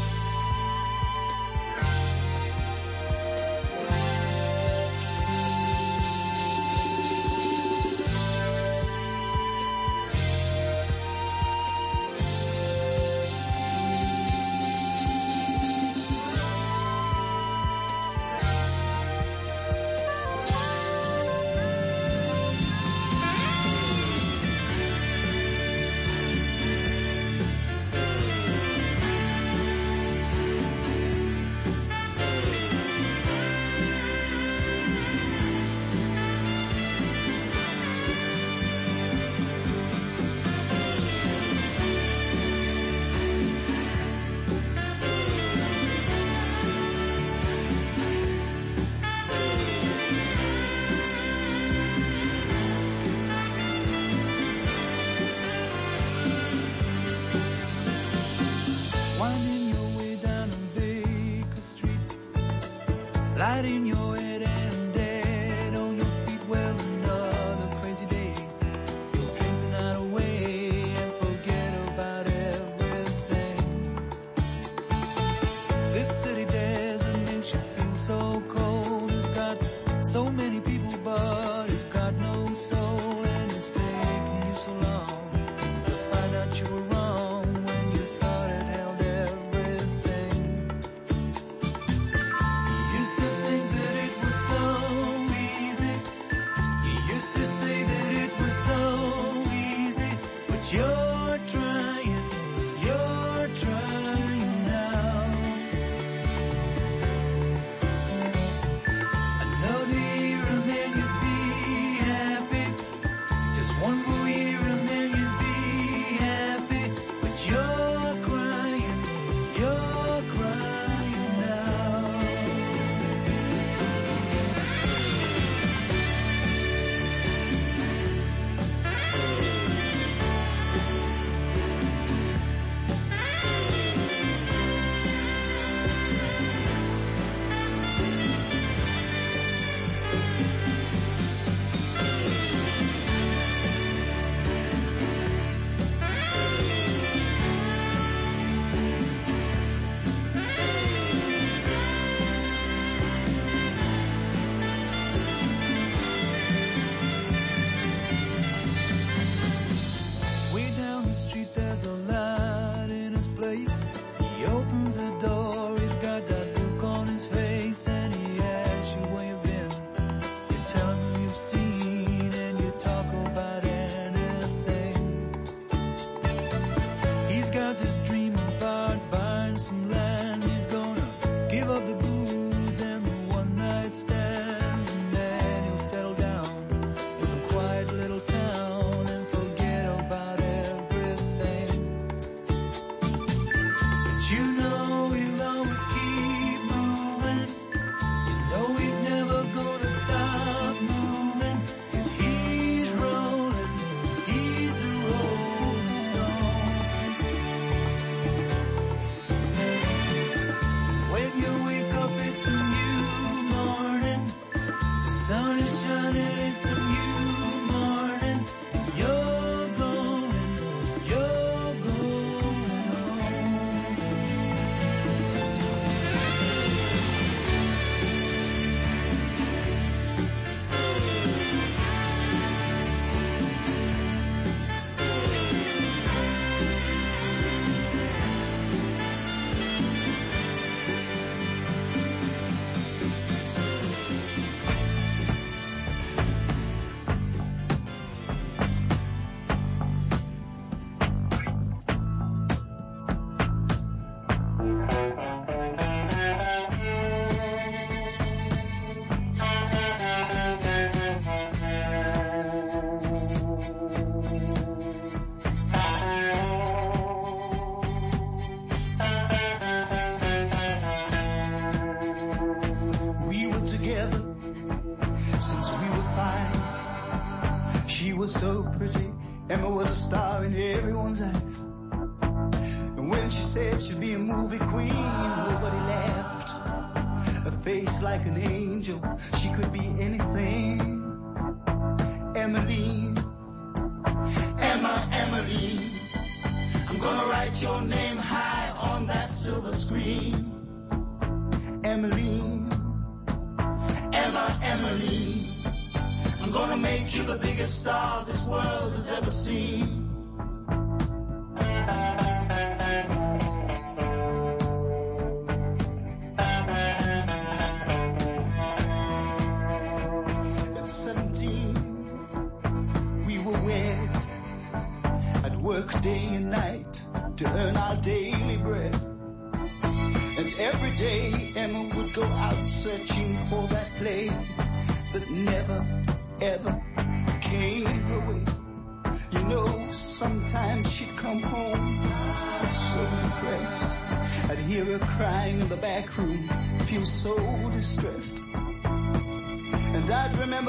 Instead. 183.89 184.28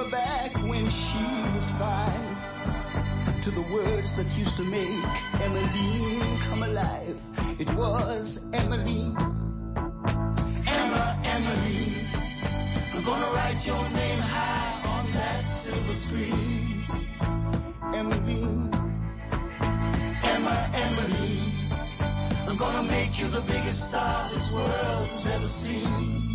remember 0.01 0.17
back 0.17 0.53
when 0.69 0.87
she 0.89 1.25
was 1.55 1.71
five 1.73 3.43
to 3.43 3.51
the 3.51 3.63
words 3.73 4.17
that 4.17 4.39
used 4.39 4.57
to 4.57 4.65
make 4.65 4.89
Emmeline 5.41 6.39
come 6.49 6.63
alive. 6.63 7.21
It 7.59 7.71
was 7.75 8.47
Emily. 8.53 9.15
Emma, 10.67 11.21
Emily. 11.25 11.93
I'm 12.95 13.05
gonna 13.05 13.31
write 13.35 13.67
your 13.67 13.89
name 13.91 14.19
high 14.19 14.89
on 14.89 15.13
that 15.13 15.45
silver 15.45 15.95
screen. 15.95 16.85
Emily. 17.95 18.43
Emma, 20.23 20.71
Emily. 20.75 21.53
I'm 22.49 22.57
gonna 22.57 22.89
make 22.89 23.19
you 23.19 23.27
the 23.29 23.43
biggest 23.43 23.89
star 23.89 24.31
this 24.31 24.53
world 24.53 25.09
has 25.09 25.27
ever 25.27 25.49
seen. 25.49 26.31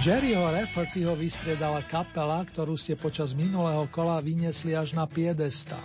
Jerryho 0.00 0.48
Raffertyho 0.48 1.12
vystriedala 1.12 1.84
kapela, 1.84 2.40
ktorú 2.40 2.72
ste 2.72 2.96
počas 2.96 3.36
minulého 3.36 3.84
kola 3.92 4.16
vyniesli 4.24 4.72
až 4.72 4.96
na 4.96 5.04
piedestal. 5.04 5.84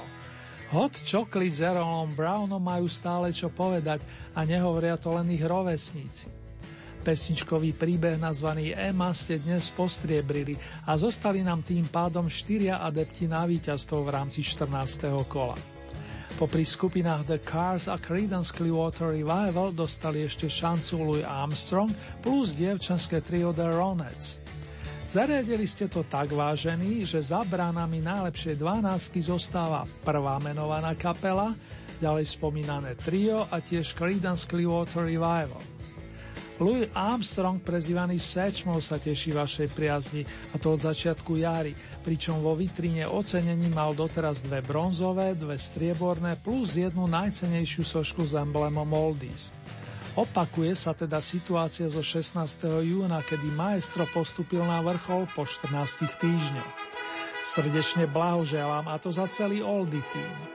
Hot 0.72 0.96
Chocolate 1.04 1.52
s 1.52 1.60
Erolom 1.60 2.16
Brownom 2.16 2.64
majú 2.64 2.88
stále 2.88 3.36
čo 3.36 3.52
povedať 3.52 4.00
a 4.32 4.48
nehovoria 4.48 4.96
to 4.96 5.12
len 5.12 5.28
ich 5.36 5.44
rovesníci. 5.44 6.32
Pesničkový 7.04 7.76
príbeh 7.76 8.16
nazvaný 8.16 8.72
Emma 8.72 9.12
ste 9.12 9.36
dnes 9.36 9.68
postriebrili 9.76 10.56
a 10.88 10.96
zostali 10.96 11.44
nám 11.44 11.68
tým 11.68 11.84
pádom 11.92 12.32
štyria 12.32 12.88
adepti 12.88 13.28
na 13.28 13.44
víťazstvo 13.44 14.00
v 14.00 14.16
rámci 14.16 14.48
14. 14.48 15.12
kola. 15.28 15.75
Popri 16.36 16.68
skupinách 16.68 17.32
The 17.32 17.40
Cars 17.40 17.88
a 17.88 17.96
Creedence 17.96 18.52
Clearwater 18.52 19.16
Revival 19.16 19.72
dostali 19.72 20.28
ešte 20.28 20.52
šancu 20.52 20.94
Louis 21.00 21.24
Armstrong 21.24 21.88
plus 22.20 22.52
dievčenské 22.52 23.24
trio 23.24 23.56
The 23.56 23.72
Ronettes. 23.72 24.44
Zariadili 25.08 25.64
ste 25.64 25.88
to 25.88 26.04
tak 26.04 26.36
vážený, 26.36 27.08
že 27.08 27.24
za 27.24 27.48
bránami 27.48 28.04
najlepšie 28.04 28.60
12 28.60 29.16
zostáva 29.24 29.88
prvá 30.04 30.36
menovaná 30.44 30.92
kapela, 31.00 31.56
ďalej 32.04 32.28
spomínané 32.28 33.00
trio 33.00 33.48
a 33.48 33.64
tiež 33.64 33.96
Creedence 33.96 34.44
Clearwater 34.44 35.08
Revival. 35.08 35.64
Louis 36.60 36.88
Armstrong, 36.96 37.64
prezývaný 37.64 38.16
Satchmo, 38.16 38.80
sa 38.84 39.00
teší 39.00 39.36
vašej 39.36 39.72
priazni, 39.72 40.28
a 40.52 40.60
to 40.60 40.76
od 40.76 40.84
začiatku 40.84 41.36
jary, 41.40 41.76
pričom 42.06 42.38
vo 42.46 42.54
vitrine 42.54 43.10
ocenení 43.10 43.66
mal 43.74 43.98
doteraz 43.98 44.46
dve 44.46 44.62
bronzové, 44.62 45.34
dve 45.34 45.58
strieborné 45.58 46.38
plus 46.38 46.78
jednu 46.78 47.10
najcenejšiu 47.10 47.82
sošku 47.82 48.22
s 48.22 48.38
emblemom 48.38 48.86
Oldies. 48.94 49.50
Opakuje 50.14 50.78
sa 50.78 50.94
teda 50.94 51.18
situácia 51.18 51.90
zo 51.90 52.00
16. 52.00 52.40
júna, 52.86 53.20
kedy 53.26 53.50
maestro 53.52 54.06
postupil 54.14 54.64
na 54.64 54.80
vrchol 54.86 55.26
po 55.34 55.44
14 55.44 56.06
týždňoch. 56.22 56.74
Srdečne 57.44 58.06
blahoželám 58.08 58.86
a 58.86 58.96
to 59.02 59.10
za 59.10 59.26
celý 59.26 59.66
Oldie 59.66 60.06
tým. 60.14 60.55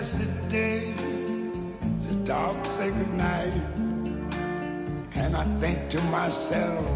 blessed 0.00 0.48
day, 0.48 0.94
the 2.08 2.14
dark 2.24 2.64
sacred 2.64 3.12
night, 3.12 3.52
and 5.12 5.36
I 5.36 5.44
think 5.60 5.90
to 5.90 6.00
myself, 6.04 6.86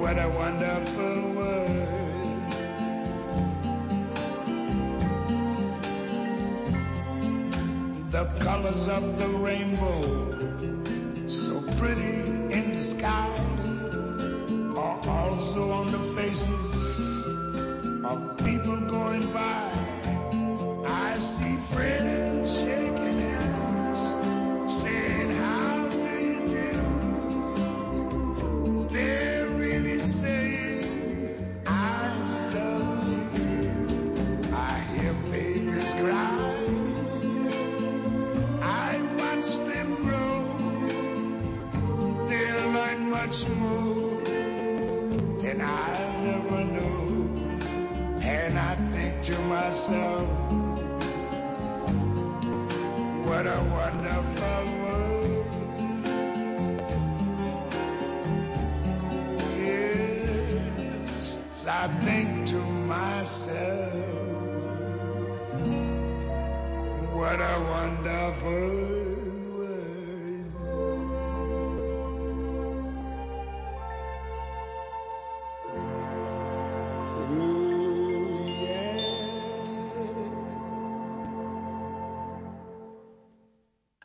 what 0.00 0.18
a 0.18 0.28
wonderful 0.30 1.20
world. 1.38 1.88
The 8.10 8.24
colors 8.40 8.88
of 8.88 9.16
the 9.16 9.28
rainbow, 9.28 10.23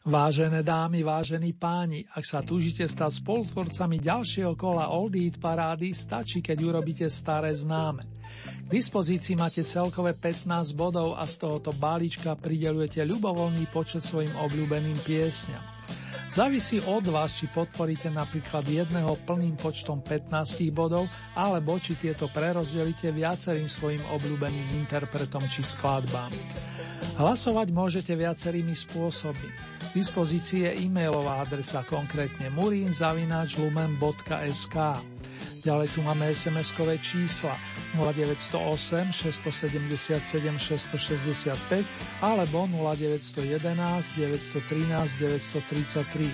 Vážené 0.09 0.65
dámy, 0.65 1.05
vážení 1.05 1.53
páni, 1.53 2.01
ak 2.17 2.25
sa 2.25 2.41
túžite 2.41 2.81
stať 2.81 3.21
spolutvorcami 3.21 4.01
ďalšieho 4.01 4.57
kola 4.57 4.89
Old 4.89 5.13
Eat 5.13 5.37
parády, 5.37 5.93
stačí, 5.93 6.41
keď 6.41 6.65
urobíte 6.65 7.05
staré 7.13 7.53
známe. 7.53 8.09
K 8.41 8.67
dispozícii 8.73 9.37
máte 9.37 9.61
celkové 9.61 10.17
15 10.17 10.73
bodov 10.73 11.13
a 11.13 11.29
z 11.29 11.45
tohoto 11.45 11.69
balíčka 11.77 12.33
pridelujete 12.33 13.05
ľubovoľný 13.05 13.69
počet 13.69 14.01
svojim 14.01 14.33
obľúbeným 14.33 14.97
piesňam. 15.05 15.78
Závisí 16.29 16.77
od 16.85 17.09
vás, 17.09 17.41
či 17.41 17.49
podporíte 17.49 18.13
napríklad 18.13 18.61
jedného 18.61 19.17
plným 19.25 19.57
počtom 19.57 20.05
15 20.05 20.61
bodov, 20.69 21.09
alebo 21.33 21.81
či 21.81 21.97
tieto 21.97 22.29
prerozdelíte 22.29 23.09
viacerým 23.09 23.65
svojim 23.65 24.05
obľúbeným 24.05 24.77
interpretom 24.77 25.49
či 25.49 25.65
skladbám. 25.65 26.29
Hlasovať 27.17 27.73
môžete 27.73 28.13
viacerými 28.13 28.77
spôsobmi. 28.77 29.49
V 29.89 29.97
dispozícii 29.97 30.69
je 30.69 30.85
e-mailová 30.85 31.41
adresa 31.41 31.81
konkrétne 31.81 32.53
murinzavinačlumen.sk 32.53 34.77
Ďalej 35.59 35.87
tu 35.91 35.99
máme 36.01 36.31
SMS-kové 36.31 36.95
čísla 37.03 37.55
0908 37.99 39.11
677 39.11 40.55
665 40.55 41.83
alebo 42.23 42.63
0911 42.67 44.15
913 44.15 45.19
933. 45.19 46.31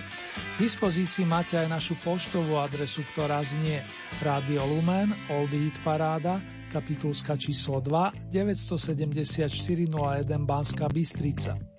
V 0.56 0.58
dispozícii 0.60 1.26
máte 1.26 1.58
aj 1.58 1.68
našu 1.68 1.96
poštovú 2.06 2.60
adresu, 2.62 3.02
ktorá 3.16 3.42
znie 3.42 3.82
Radio 4.24 4.64
Lumen, 4.68 5.12
Old 5.34 5.52
Hit 5.52 5.76
Paráda, 5.84 6.40
kapitulska 6.72 7.40
číslo 7.40 7.80
2, 7.80 8.32
974 8.32 9.48
01 9.52 10.44
Banská 10.44 10.92
Bystrica. 10.92 11.75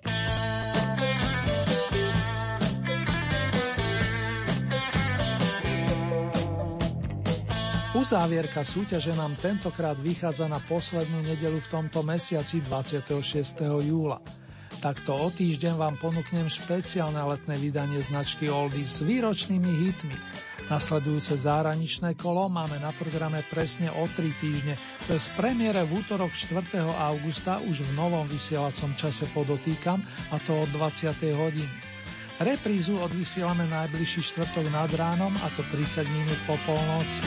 Uzávierka 7.97 8.61
súťaže 8.61 9.17
nám 9.17 9.41
tentokrát 9.41 9.97
vychádza 9.97 10.45
na 10.45 10.61
poslednú 10.61 11.25
nedelu 11.25 11.57
v 11.57 11.65
tomto 11.65 12.05
mesiaci 12.05 12.61
26. 12.61 13.09
júla. 13.89 14.21
Takto 14.77 15.17
o 15.17 15.33
týždeň 15.33 15.73
vám 15.73 15.97
ponúknem 15.97 16.45
špeciálne 16.45 17.17
letné 17.17 17.57
vydanie 17.57 17.97
značky 17.97 18.53
Oldies 18.53 19.01
s 19.01 19.01
výročnými 19.01 19.89
hitmi. 19.89 20.13
Nasledujúce 20.69 21.41
zahraničné 21.41 22.13
kolo 22.13 22.45
máme 22.53 22.77
na 22.77 22.93
programe 22.93 23.41
presne 23.49 23.89
o 23.89 24.05
3 24.05 24.29
týždne, 24.45 24.77
to 25.09 25.17
je 25.17 25.19
z 25.25 25.29
premiére 25.33 25.81
v 25.81 25.97
útorok 25.97 26.29
4. 26.37 26.53
augusta 27.01 27.57
už 27.65 27.81
v 27.81 27.91
novom 27.97 28.29
vysielacom 28.29 28.93
čase 28.93 29.25
podotýkam, 29.33 29.97
a 30.29 30.37
to 30.45 30.53
od 30.53 30.69
20. 30.69 31.17
hodiny. 31.33 31.86
Reprízu 32.37 33.01
odvysielame 33.01 33.65
najbližší 33.65 34.21
štvrtok 34.21 34.69
nad 34.69 34.93
ránom, 34.93 35.33
a 35.41 35.49
to 35.57 35.65
30 35.73 36.05
minút 36.05 36.37
po 36.45 36.53
polnoci. 36.69 37.25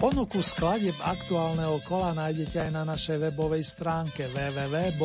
Ponuku 0.00 0.40
skladieb 0.40 0.96
aktuálneho 0.96 1.76
kola 1.84 2.16
nájdete 2.16 2.56
aj 2.64 2.70
na 2.72 2.88
našej 2.88 3.20
webovej 3.20 3.64
stránke 3.68 4.32
www.lumen.sk. 4.32 5.02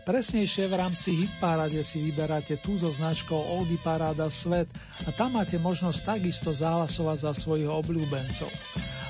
Presnejšie 0.00 0.64
v 0.64 0.74
rámci 0.80 1.12
Hitparade 1.12 1.84
si 1.84 2.00
vyberáte 2.00 2.56
tú 2.56 2.80
so 2.80 2.88
značkou 2.88 3.36
Oldy 3.36 3.76
Paráda 3.76 4.32
Svet 4.32 4.72
a 5.04 5.12
tam 5.12 5.36
máte 5.36 5.60
možnosť 5.60 6.16
takisto 6.16 6.56
zahlasovať 6.56 7.28
za 7.28 7.32
svojich 7.36 7.68
obľúbencov. 7.68 8.48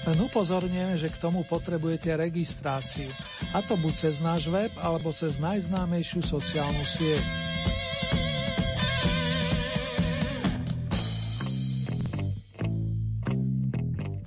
Len 0.00 0.18
upozorňujeme, 0.18 0.98
že 0.98 1.12
k 1.12 1.20
tomu 1.22 1.46
potrebujete 1.46 2.16
registráciu, 2.16 3.12
a 3.54 3.62
to 3.62 3.78
buď 3.78 3.94
cez 3.94 4.16
náš 4.18 4.50
web 4.50 4.72
alebo 4.80 5.14
cez 5.14 5.38
najznámejšiu 5.38 6.26
sociálnu 6.26 6.82
sieť. 6.82 7.22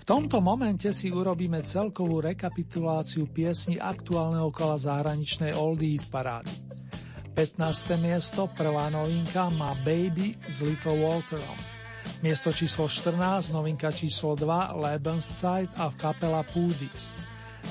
V 0.03 0.11
tomto 0.11 0.43
momente 0.43 0.91
si 0.91 1.07
urobíme 1.07 1.63
celkovú 1.63 2.19
rekapituláciu 2.19 3.23
piesni 3.31 3.79
aktuálneho 3.79 4.51
kola 4.51 4.75
zahraničnej 4.75 5.55
Oldie 5.55 5.95
parády. 6.11 6.51
15. 7.31 8.03
miesto, 8.03 8.51
prvá 8.51 8.91
novinka 8.91 9.47
má 9.47 9.71
Baby 9.87 10.35
s 10.43 10.59
Little 10.59 10.99
Walterom. 11.07 11.55
Miesto 12.19 12.51
číslo 12.51 12.91
14, 12.91 13.55
novinka 13.55 13.95
číslo 13.95 14.35
2 14.35 14.75
Lebenszeit 14.75 15.71
a 15.79 15.87
kapela 15.95 16.43
Pudis. 16.51 17.15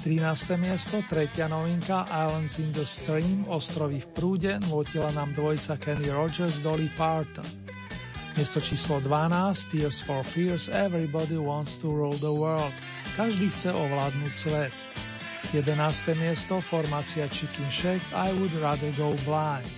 13. 0.00 0.56
miesto, 0.56 1.04
tretia 1.04 1.52
novinka 1.52 2.08
Islands 2.08 2.56
in 2.56 2.72
the 2.72 2.88
Stream, 2.88 3.44
ostrovy 3.44 4.00
v 4.00 4.08
prúde, 4.08 4.52
nutila 4.72 5.12
nám 5.12 5.36
dvojica 5.36 5.76
Kenny 5.76 6.08
Rogers, 6.08 6.64
Dolly 6.64 6.88
Parton. 6.96 7.61
Miesto 8.32 8.64
číslo 8.64 8.96
12, 8.96 9.68
Tears 9.68 10.00
for 10.00 10.24
Fears, 10.24 10.72
Everybody 10.72 11.36
Wants 11.36 11.76
to 11.84 11.92
Rule 11.92 12.16
the 12.16 12.32
World. 12.32 12.72
Každý 13.12 13.52
chce 13.52 13.76
ovládnuť 13.76 14.32
svet. 14.32 14.74
11. 15.52 16.16
miesto, 16.16 16.64
formácia 16.64 17.28
Chicken 17.28 17.68
Shake, 17.68 18.06
I 18.16 18.32
Would 18.32 18.56
Rather 18.56 18.88
Go 18.96 19.12
Blind. 19.28 19.68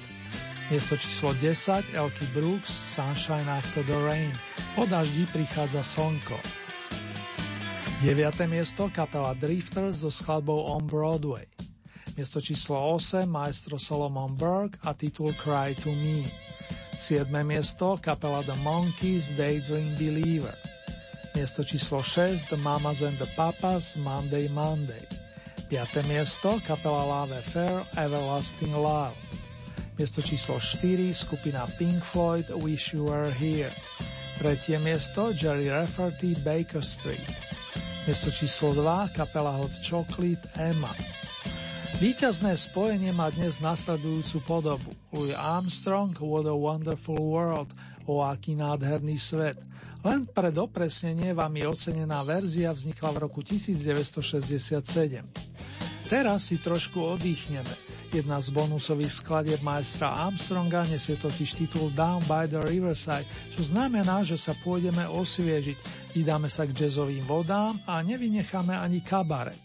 Miesto 0.70 0.94
číslo 0.94 1.34
10, 1.42 1.98
Elky 1.98 2.26
Brooks, 2.30 2.70
Sunshine 2.70 3.50
After 3.50 3.82
the 3.82 3.98
Rain. 3.98 4.30
Po 4.78 4.86
daždi 4.86 5.26
prichádza 5.34 5.82
slnko. 5.82 6.38
9. 8.06 8.38
miesto, 8.46 8.86
kapela 8.86 9.34
Drifters 9.34 10.06
so 10.06 10.14
skladbou 10.14 10.62
On 10.62 10.82
Broadway. 10.86 11.50
Miesto 12.14 12.38
číslo 12.38 12.78
8, 12.78 13.26
maestro 13.26 13.82
Solomon 13.82 14.30
Burke 14.38 14.78
a 14.86 14.94
titul 14.94 15.34
Cry 15.34 15.74
to 15.74 15.90
Me. 15.90 16.22
7. 16.98 17.44
miesto 17.44 17.98
kapela 18.00 18.42
The 18.42 18.54
Monkeys 18.62 19.32
Daydream 19.36 19.94
Believer. 19.94 20.54
Miesto 21.34 21.64
číslo 21.64 22.02
6 22.02 22.48
The 22.48 22.56
Mamas 22.56 23.02
and 23.02 23.18
the 23.18 23.26
Papas 23.36 23.96
Monday 23.96 24.48
Monday. 24.48 25.02
5. 25.70 26.06
miesto 26.06 26.60
kapela 26.66 27.04
Love 27.04 27.38
Affair 27.38 27.86
Everlasting 27.96 28.72
Love. 28.72 29.16
Miesto 29.98 30.22
číslo 30.22 30.60
4 30.60 31.14
skupina 31.14 31.66
Pink 31.78 32.04
Floyd 32.04 32.50
Wish 32.62 32.94
You 32.94 33.04
Were 33.06 33.32
Here. 33.32 33.74
Tretie 34.38 34.78
miesto 34.78 35.32
Jerry 35.32 35.68
Rafferty 35.68 36.34
Baker 36.44 36.82
Street. 36.82 37.26
Miesto 38.06 38.30
číslo 38.30 38.74
2 38.74 39.08
kapela 39.14 39.50
Hot 39.58 39.72
Chocolate 39.82 40.48
Emma. 40.58 40.94
Výťazné 41.94 42.58
spojenie 42.58 43.14
má 43.14 43.30
dnes 43.30 43.62
nasledujúcu 43.62 44.42
podobu. 44.42 44.90
Louis 45.14 45.30
Armstrong, 45.38 46.10
What 46.18 46.50
a 46.50 46.56
Wonderful 46.56 47.22
World, 47.22 47.70
o 48.10 48.18
aký 48.18 48.58
nádherný 48.58 49.14
svet. 49.14 49.54
Len 50.02 50.26
pre 50.26 50.50
dopresnenie 50.50 51.30
vám 51.30 51.54
je 51.54 51.70
ocenená 51.70 52.26
verzia 52.26 52.74
vznikla 52.74 53.14
v 53.14 53.18
roku 53.30 53.46
1967. 53.46 54.82
Teraz 56.10 56.50
si 56.50 56.58
trošku 56.58 56.98
oddychneme. 56.98 57.70
Jedna 58.10 58.42
z 58.42 58.50
bonusových 58.50 59.14
skladieb 59.14 59.62
majstra 59.62 60.18
Armstronga 60.26 60.90
nesie 60.90 61.14
totiž 61.14 61.54
titul 61.54 61.94
Down 61.94 62.26
by 62.26 62.50
the 62.50 62.58
Riverside, 62.58 63.26
čo 63.54 63.62
znamená, 63.62 64.26
že 64.26 64.34
sa 64.34 64.50
pôjdeme 64.66 65.06
osviežiť, 65.06 66.10
vydáme 66.18 66.50
sa 66.50 66.66
k 66.66 66.74
jazzovým 66.74 67.22
vodám 67.22 67.78
a 67.86 68.02
nevynecháme 68.02 68.74
ani 68.74 68.98
kabaret. 68.98 69.62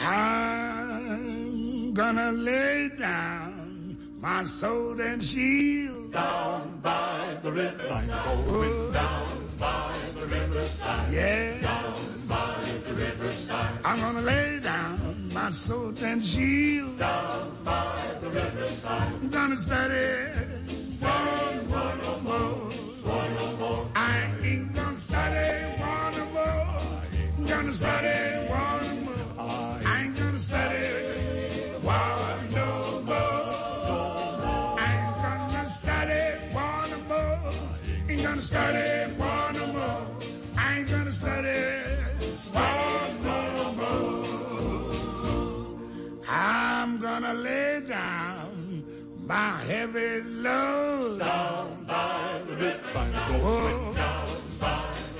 I'm 0.00 1.92
gonna 1.92 2.32
lay 2.32 2.90
down 2.98 3.96
my 4.20 4.42
sword 4.42 5.00
and 5.00 5.22
shield 5.22 6.12
down 6.12 6.80
by 6.82 7.36
the 7.42 7.52
riverside. 7.52 8.46
Going 8.46 8.92
down 8.92 9.26
by 9.58 9.96
the 10.14 10.26
riverside. 10.26 11.12
Yeah. 11.12 11.60
Down 11.60 11.94
by 12.26 12.54
the 12.86 12.94
riverside. 12.94 13.78
I'm 13.84 14.00
gonna 14.00 14.22
lay 14.22 14.60
down 14.60 15.30
my 15.32 15.50
sword 15.50 16.00
and 16.02 16.24
shield 16.24 16.98
down 16.98 17.56
by 17.64 17.96
the 18.20 18.30
riverside. 18.30 19.12
I'm 19.12 19.28
gonna 19.28 19.56
study. 19.56 20.32
Study 20.90 21.58
one 21.66 22.00
or 22.00 22.20
more. 22.20 22.70
One 23.02 23.36
or 23.36 23.56
more. 23.58 23.86
I 23.94 24.30
ain't 24.42 24.74
gonna 24.74 24.94
study 24.94 25.64
one 25.80 26.14
or 26.20 26.26
more. 26.32 26.80
I'm 27.38 27.46
gonna 27.46 27.72
study 27.72 28.48
one 28.48 28.84
or 28.84 28.94
more 29.04 29.21
study 30.52 30.84
one 31.80 32.52
no 32.52 32.68
more. 33.08 33.52
Ain't 34.84 35.16
gonna 35.24 35.70
study 35.70 36.22
one 36.52 36.90
no 36.90 36.98
more. 37.10 37.52
Ain't 38.08 38.22
gonna 38.22 38.42
study 38.42 39.12
one 39.16 39.54
no 39.54 39.66
more. 39.76 40.06
I 40.58 40.78
ain't 40.78 40.90
gonna 40.90 41.12
study 41.12 41.62
one 42.52 43.12
no 43.28 43.40
more. 43.80 44.26
I'm 46.28 46.90
gonna 47.00 47.34
lay 47.34 47.80
down 47.86 48.84
my 49.26 49.52
heavy 49.70 50.20
load 50.44 51.18
by 51.18 52.40
the. 52.48 52.76
Oh. 53.44 53.88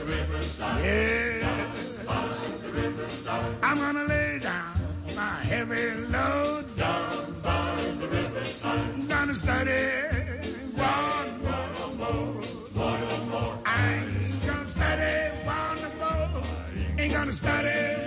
Riverside. 0.04 0.84
Yeah. 0.84 1.72
I'm 3.62 3.78
gonna 3.78 4.04
lay 4.04 4.38
down 4.38 4.81
my 5.16 5.34
heavy 5.50 6.06
load 6.08 6.76
down 6.76 7.40
by 7.42 7.74
the 7.98 8.08
riverside. 8.08 9.08
Gonna 9.08 9.34
study 9.34 9.82
one 10.76 11.42
more, 11.42 11.94
more, 11.96 12.42
one 12.74 13.28
more. 13.30 13.58
I 13.66 13.94
ain't 13.94 14.46
gonna 14.46 14.64
study 14.64 15.36
one 15.44 15.98
more. 15.98 16.42
Ain't 16.98 17.12
gonna 17.12 17.32
study 17.32 18.01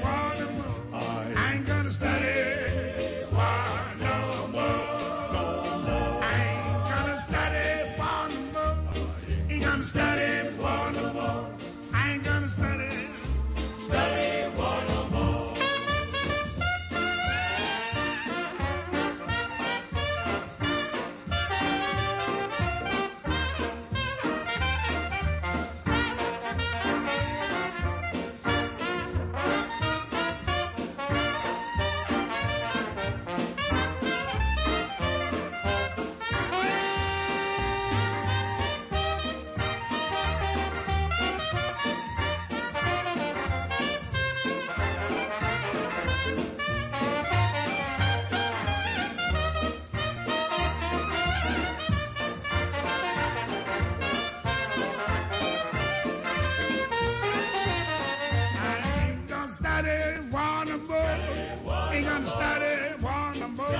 study 62.28 62.76
one 63.02 63.40
no 63.40 63.48
more. 63.48 63.76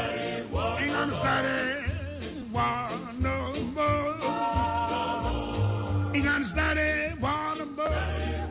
Ain't 0.80 0.92
gonna 0.92 1.14
study 1.14 1.82
one 2.52 3.22
no 3.22 3.54
more. 3.76 4.16
Ain't 6.14 6.26
gonna 6.26 6.44
study 6.44 6.92
one 7.20 7.58
no 7.60 7.66
more. 7.66 7.90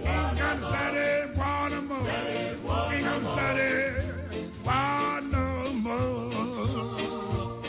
Ain't 0.04 0.38
gonna 0.38 0.62
study 0.62 1.08
one 1.38 1.70
no 1.70 1.80
more. 1.82 2.10
Ain't 2.92 3.04
gonna 3.04 3.24
study 3.24 3.72
one 4.62 5.30
no 5.30 5.46
more. 5.86 7.62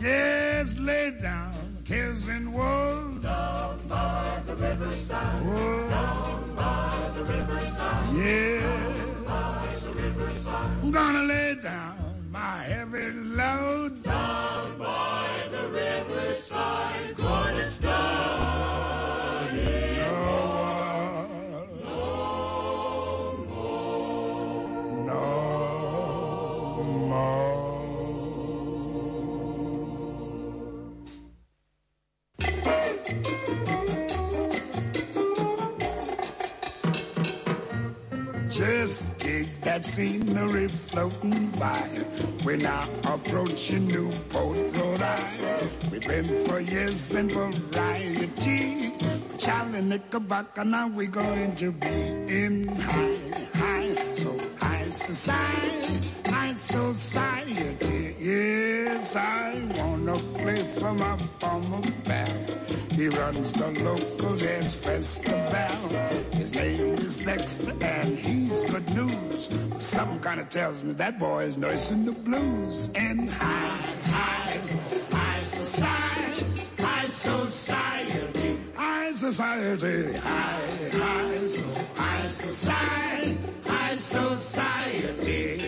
Yes, 0.00 0.78
lay 0.78 1.10
down 1.20 1.60
cares 1.90 2.28
and 2.28 2.54
woes. 2.54 3.22
Down 3.22 3.80
by 3.88 4.40
the 4.46 4.54
riverside. 4.54 5.44
Down 5.90 6.54
by 6.54 7.10
the 7.16 7.24
riverside. 7.24 8.14
Yeah. 8.14 8.60
By 9.26 9.66
the 9.84 9.92
riverside. 10.00 10.70
I'm 10.82 10.90
gonna 10.92 11.24
lay 11.24 11.39
down 11.80 12.28
my 12.30 12.62
heavy 12.62 13.10
load. 13.12 13.79
Floating 40.90 41.46
by. 41.50 41.88
We're 42.44 42.56
now 42.56 42.88
approaching 43.04 43.86
Newport, 43.86 44.56
Rhode 44.76 45.02
Island. 45.02 45.70
We've 45.90 46.06
been 46.06 46.44
for 46.46 46.58
years 46.60 47.14
in 47.14 47.28
variety. 47.28 48.92
Charlie 49.38 49.82
Knickerbocker, 49.82 50.64
now 50.64 50.88
we're 50.88 51.06
going 51.06 51.54
to 51.56 51.70
be 51.70 51.86
in 51.88 52.66
high, 52.66 53.16
society, 54.90 56.00
high 56.26 56.54
society. 56.54 58.16
Yes, 58.18 59.16
I 59.16 59.62
wanna 59.78 60.16
play 60.34 60.56
for 60.78 60.92
my 60.94 61.16
former 61.38 61.82
pal. 62.04 62.28
He 62.92 63.08
runs 63.08 63.52
the 63.52 63.68
local 63.82 64.36
jazz 64.36 64.76
festival. 64.76 65.88
His 66.32 66.54
name 66.54 66.94
is 66.96 67.18
Dexter, 67.18 67.72
and 67.80 68.18
he's 68.18 68.64
good 68.66 68.94
news. 68.94 69.48
Something 69.78 70.20
kind 70.20 70.40
of 70.40 70.50
tells 70.50 70.84
me 70.84 70.92
that 70.94 71.18
boy 71.18 71.44
is 71.44 71.56
nursing 71.56 72.04
the 72.04 72.12
blues. 72.12 72.90
And 72.94 73.30
high, 73.30 73.80
high, 74.04 74.60
high 75.12 75.42
society, 75.44 76.46
high 76.78 77.08
society, 77.08 78.59
high 78.80 79.12
society, 79.12 80.12
high, 80.14 80.90
high, 80.92 81.46
so 81.46 81.64
high 81.96 82.28
society, 82.28 83.36
high 83.66 83.96
society. 83.96 85.58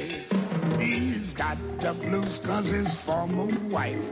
He's 0.78 1.34
got 1.34 1.58
the 1.80 1.92
blues 1.92 2.40
cause 2.40 2.68
his 2.68 2.94
former 2.94 3.48
wife 3.68 4.08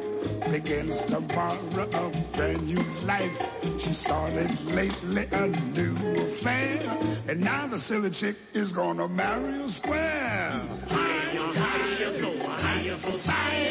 begins 0.51 1.03
to 1.05 1.21
borrow 1.21 1.89
a 1.95 2.11
brand 2.37 2.67
new 2.67 2.85
life. 3.07 3.39
She 3.79 3.95
started 3.95 4.51
lately 4.67 5.27
a 5.33 5.47
new 5.49 5.97
affair, 6.29 6.79
and 7.27 7.41
now 7.41 7.69
the 7.69 7.79
silly 7.79 8.11
chick 8.11 8.37
is 8.53 8.71
gonna 8.71 9.09
marry 9.09 9.63
a 9.63 9.69
square. 9.69 10.61
Higher, 10.91 11.49
higher, 11.65 12.13
so 12.19 12.49
higher 12.49 12.97
society, 12.97 13.71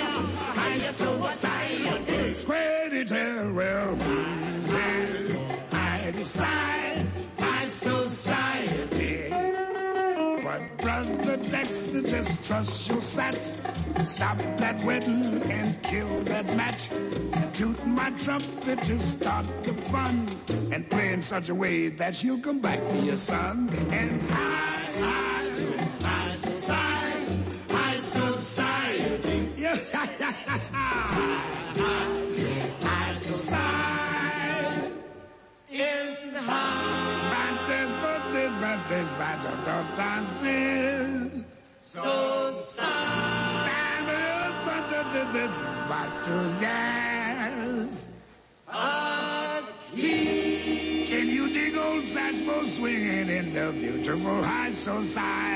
higher 0.57 0.91
society. 1.03 2.33
Square 2.33 2.79
well, 3.53 3.95
higher, 3.95 4.38
society, 6.25 7.09
high 7.39 7.69
society. 7.69 9.29
But 10.43 10.77
brother 10.79 11.37
Dexter, 11.37 12.01
just 12.01 12.43
trust 12.45 12.89
your 12.89 13.01
sat. 13.01 13.41
Stop 14.05 14.37
that 14.57 14.83
wedding 14.83 15.41
and 15.43 15.81
kill 15.83 16.21
that 16.25 16.45
match. 16.57 16.89
Toot 17.53 17.85
my 17.85 18.11
trumpet 18.11 18.83
to 18.83 18.99
start 18.99 19.45
the 19.63 19.73
fun. 19.73 20.27
And 20.73 20.89
play 20.89 21.13
in 21.13 21.21
such 21.21 21.49
a 21.49 21.55
way 21.55 21.87
that 21.89 22.21
you'll 22.23 22.41
come 22.41 22.59
back 22.59 22.79
to 22.89 22.97
your 22.99 23.17
son. 23.17 23.69
And 23.91 24.21
high, 24.29 24.91
high, 24.99 25.49
high 26.01 26.31
society, 26.31 26.98
Can 51.09 51.27
you 51.27 51.51
dig 51.51 51.75
old 51.75 52.03
Satchmo 52.03 52.65
swinging 52.65 53.29
in 53.29 53.53
the 53.53 53.71
beautiful 53.71 54.43
high 54.43 54.71
society? 54.71 55.49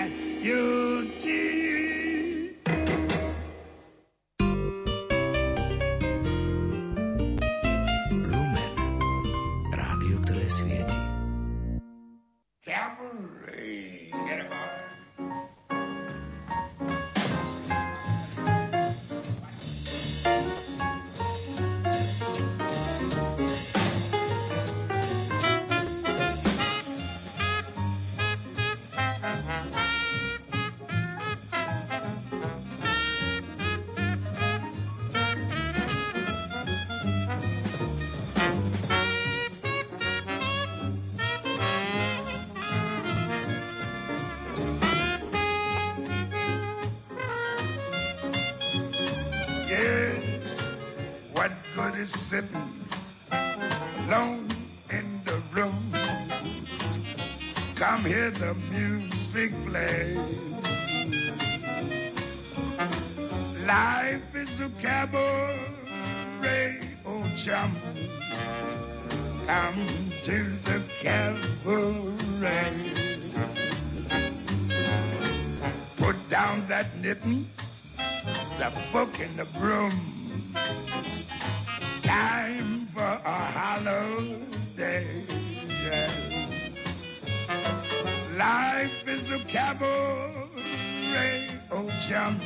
Chum. 92.24 92.40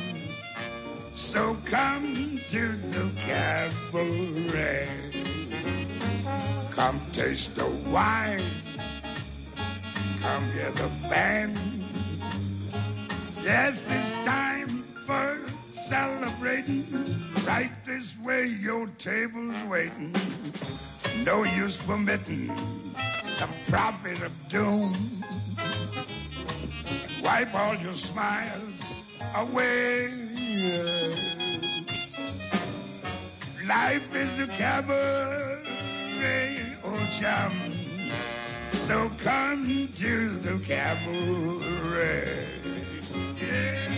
So 1.14 1.56
come 1.64 2.40
to 2.50 2.72
the 2.90 3.10
cabaret. 3.18 4.88
Come 6.70 7.00
taste 7.12 7.54
the 7.56 7.66
wine. 7.90 8.42
Come 10.20 10.50
hear 10.52 10.70
the 10.70 10.90
band. 11.08 11.58
Yes, 13.42 13.88
it's 13.90 14.26
time 14.26 14.84
for 15.06 15.38
celebrating. 15.72 16.86
Right 17.46 17.72
this 17.84 18.16
way, 18.18 18.46
your 18.46 18.86
table's 18.98 19.62
waiting. 19.64 20.14
No 21.24 21.44
use 21.44 21.76
permitting 21.76 22.52
some 23.24 23.50
prophet 23.68 24.22
of 24.22 24.32
doom. 24.48 24.94
Wipe 27.22 27.54
all 27.54 27.74
your 27.74 27.94
smiles 27.94 28.94
away. 29.34 30.12
Life 33.66 34.14
is 34.14 34.38
a 34.38 34.46
cabaret, 34.46 35.58
oh 36.84 37.08
chum. 37.18 37.52
So 38.72 39.10
come 39.22 39.88
to 39.96 40.30
the 40.38 40.58
cabaret. 40.64 42.46
Yeah. 43.40 43.97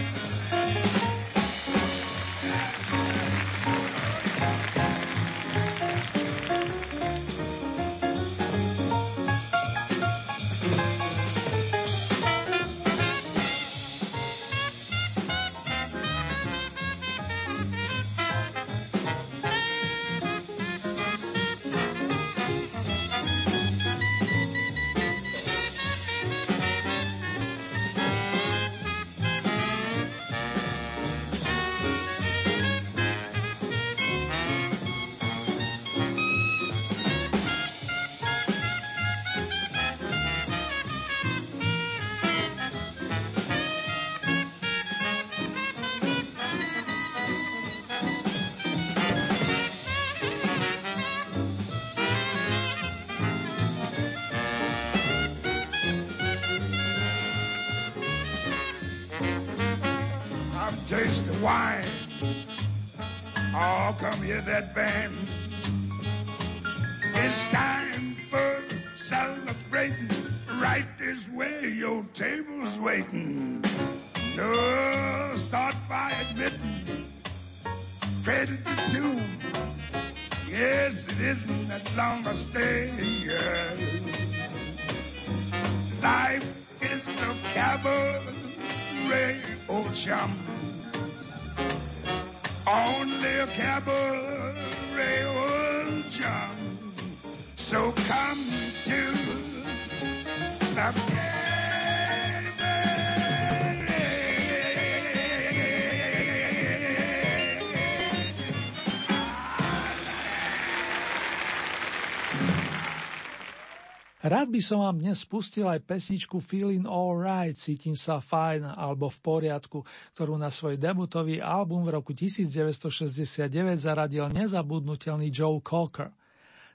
Rád 114.50 114.58
by 114.58 114.66
som 114.66 114.82
vám 114.82 114.98
dnes 114.98 115.22
spustil 115.22 115.62
aj 115.70 115.86
pesničku 115.86 116.42
Feeling 116.42 116.82
Alright, 116.82 117.54
cítim 117.54 117.94
sa 117.94 118.18
fajn 118.18 118.74
alebo 118.74 119.06
v 119.06 119.18
poriadku, 119.22 119.86
ktorú 120.10 120.34
na 120.34 120.50
svoj 120.50 120.74
debutový 120.74 121.38
album 121.38 121.86
v 121.86 121.94
roku 121.94 122.10
1969 122.10 123.46
zaradil 123.78 124.26
nezabudnutelný 124.34 125.30
Joe 125.30 125.62
Cocker. 125.62 126.10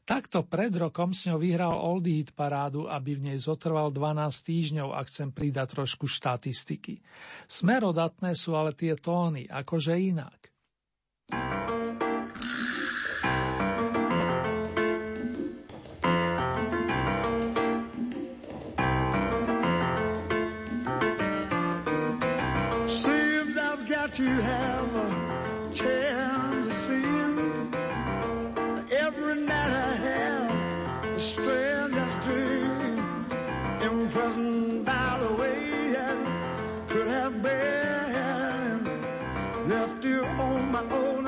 Takto 0.08 0.48
pred 0.48 0.72
rokom 0.72 1.12
s 1.12 1.28
ňou 1.28 1.36
vyhral 1.36 1.76
Oldie 1.76 2.24
Hit 2.24 2.32
parádu, 2.32 2.88
aby 2.88 3.20
v 3.20 3.28
nej 3.28 3.44
zotrval 3.44 3.92
12 3.92 4.24
týždňov 4.24 4.96
a 4.96 5.04
chcem 5.12 5.36
pridať 5.36 5.76
trošku 5.76 6.08
štatistiky. 6.08 7.04
Smerodatné 7.44 8.40
sú 8.40 8.56
ale 8.56 8.72
tie 8.72 8.96
tóny, 8.96 9.52
akože 9.52 10.00
inak. 10.00 10.48
Seems 11.28 11.75
To 24.26 24.32
have 24.32 24.96
a 24.96 25.70
chance 25.72 26.66
to 26.66 26.74
see 26.86 27.02
you. 27.02 27.70
Every 28.92 29.36
night 29.36 29.74
I 29.90 29.94
have 30.10 30.52
a 31.14 31.20
strangest 31.20 32.22
dream. 32.22 33.28
Imprisoned 33.82 34.84
by 34.84 35.20
the 35.22 35.32
way 35.36 35.96
I 35.96 36.88
could 36.90 37.08
have 37.08 37.44
been. 37.44 38.80
Left 39.68 40.04
you 40.04 40.26
on 40.26 40.72
my 40.72 40.84
own 40.90 41.25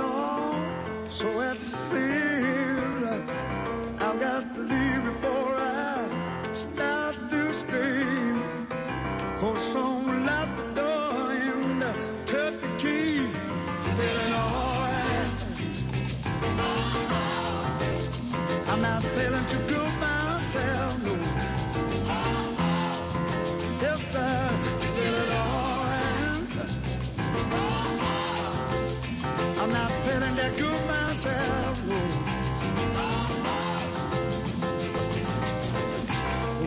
myself. 31.28 31.82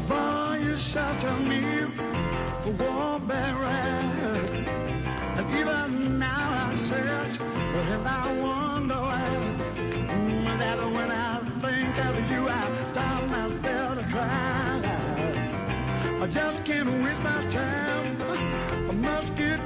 Boy, 0.09 0.59
you 0.65 0.77
me 1.49 1.63
and 5.39 5.51
even 5.61 6.19
now 6.19 6.71
I 6.73 6.77
and 7.93 8.09
I 8.09 8.33
wonder. 8.43 9.05
Mm, 10.15 10.59
That 10.59 10.79
when 10.97 11.11
I 11.11 11.37
think 11.65 11.97
of 12.07 12.31
you, 12.33 12.49
I 12.49 12.63
stop 12.89 13.23
myself. 13.29 13.99
I 16.23 16.27
just 16.29 16.65
can't 16.65 16.91
waste 17.05 17.23
my 17.23 17.43
time. 17.51 18.23
I 18.91 18.93
must 18.93 19.37
get. 19.37 19.61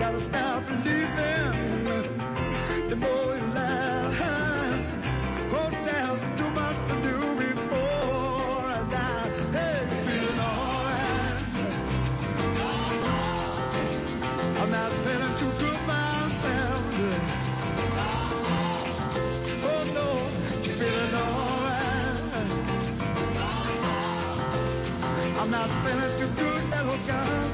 Gotta 0.00 0.20
stop 0.20 0.66
believing 0.66 0.99
young. 27.10 27.49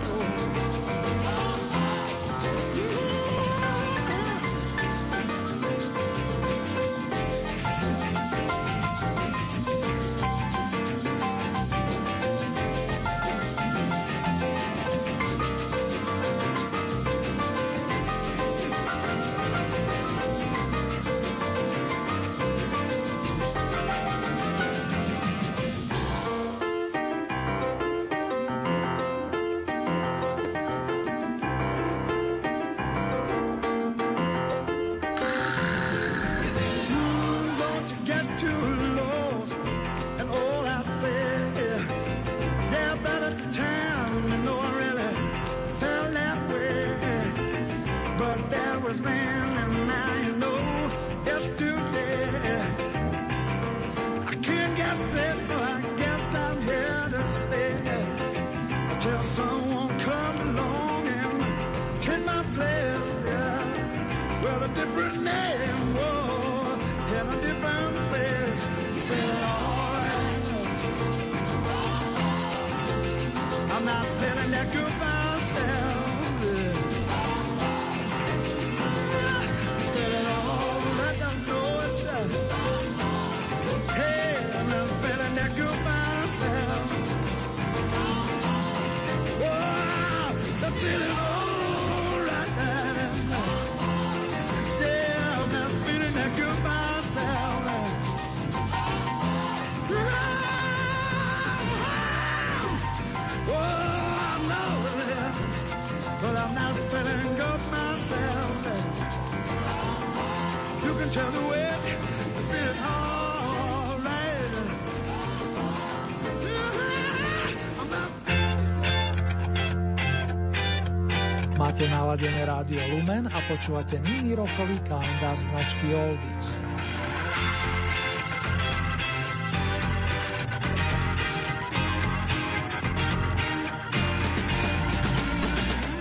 Rádio 122.57 122.81
Lumen 122.89 123.29
a 123.29 123.39
počúvate 123.53 124.01
mini 124.01 124.33
rokový 124.33 124.81
kalendár 124.89 125.37
značky 125.37 125.93
Oldies. 125.93 126.57